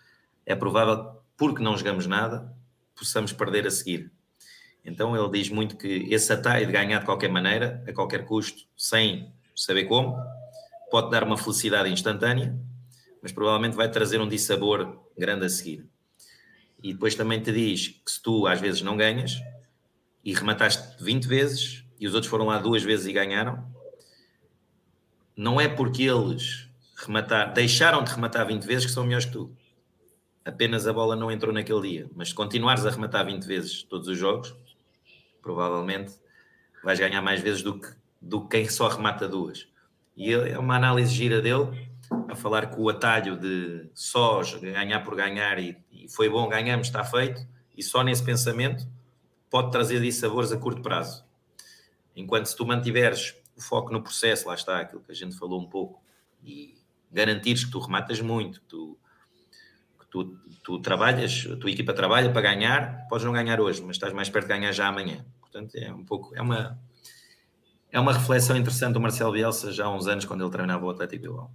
[0.45, 2.53] é provável, porque não jogamos nada,
[2.95, 4.11] possamos perder a seguir.
[4.83, 8.63] Então ele diz muito que esse atalho de ganhar de qualquer maneira, a qualquer custo,
[8.77, 10.15] sem saber como,
[10.89, 12.57] pode dar uma felicidade instantânea,
[13.21, 15.87] mas provavelmente vai trazer um dissabor grande a seguir
[16.81, 19.41] e depois também te diz que se tu às vezes não ganhas
[20.23, 23.65] e remataste 20 vezes e os outros foram lá duas vezes e ganharam,
[25.35, 29.55] não é porque eles rematar, deixaram de rematar 20 vezes que são melhores que tu.
[30.43, 32.09] Apenas a bola não entrou naquele dia.
[32.15, 34.55] Mas se continuares a rematar 20 vezes todos os jogos,
[35.41, 36.13] provavelmente
[36.83, 37.87] vais ganhar mais vezes do que,
[38.21, 39.67] do que quem só remata duas.
[40.15, 41.88] E é uma análise gira dele
[42.27, 46.87] a falar que o atalho de só ganhar por ganhar e, e, foi bom, ganhamos,
[46.87, 47.45] está feito,
[47.75, 48.87] e só nesse pensamento
[49.49, 51.23] pode trazer dissabores a curto prazo.
[52.15, 55.59] Enquanto se tu mantiveres o foco no processo, lá está aquilo que a gente falou
[55.59, 56.01] um pouco,
[56.43, 56.75] e
[57.11, 58.97] garantires que tu rematas muito, que tu,
[59.99, 63.95] que tu, tu trabalhas, a tua equipa trabalha para ganhar, podes não ganhar hoje, mas
[63.95, 65.25] estás mais perto de ganhar já amanhã.
[65.39, 66.79] Portanto, é um pouco, é uma,
[67.91, 70.89] é uma reflexão interessante do Marcelo Bielsa já há uns anos, quando ele treinava o
[70.89, 71.51] Atlético Bilbao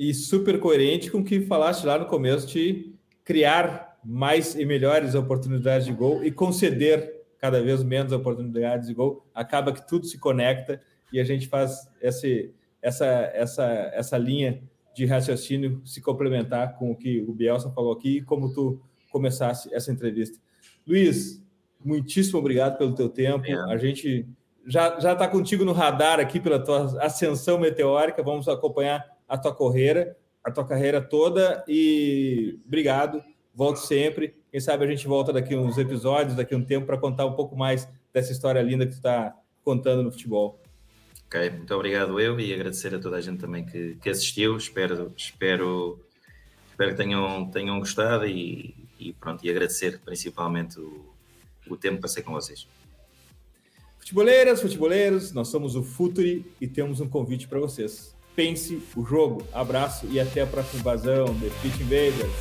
[0.00, 5.14] e super coerente com o que falaste lá no começo de criar mais e melhores
[5.14, 9.28] oportunidades de gol e conceder cada vez menos oportunidades de gol.
[9.34, 10.80] Acaba que tudo se conecta
[11.12, 14.62] e a gente faz esse, essa, essa, essa linha
[14.96, 18.80] de raciocínio se complementar com o que o Bielsa falou aqui e como tu
[19.10, 20.38] começasse essa entrevista.
[20.86, 21.44] Luiz,
[21.84, 23.44] muitíssimo obrigado pelo teu tempo.
[23.68, 24.26] A gente
[24.66, 28.22] já está contigo no radar aqui pela tua ascensão meteórica.
[28.22, 33.22] Vamos acompanhar a tua carreira, a tua carreira toda e obrigado.
[33.54, 34.34] Volto sempre.
[34.50, 37.56] Quem sabe a gente volta daqui uns episódios, daqui um tempo, para contar um pouco
[37.56, 40.60] mais dessa história linda que tu está contando no futebol.
[41.26, 44.56] Ok, muito obrigado eu e agradecer a toda a gente também que, que assistiu.
[44.56, 46.04] Espero, espero,
[46.68, 51.04] espero que tenham, tenham gostado e, e pronto, e agradecer principalmente o,
[51.68, 52.66] o tempo que passei com vocês.
[54.00, 59.42] Futeboleiras, futeboleiros, nós somos o Futuri e temos um convite para vocês pense o jogo.
[59.52, 61.26] Abraço e até a próxima invasão.
[61.34, 62.32] The Pit Invaders.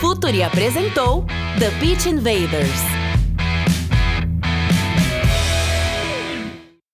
[0.00, 1.26] Futuri apresentou
[1.58, 3.07] The Pitch Invaders.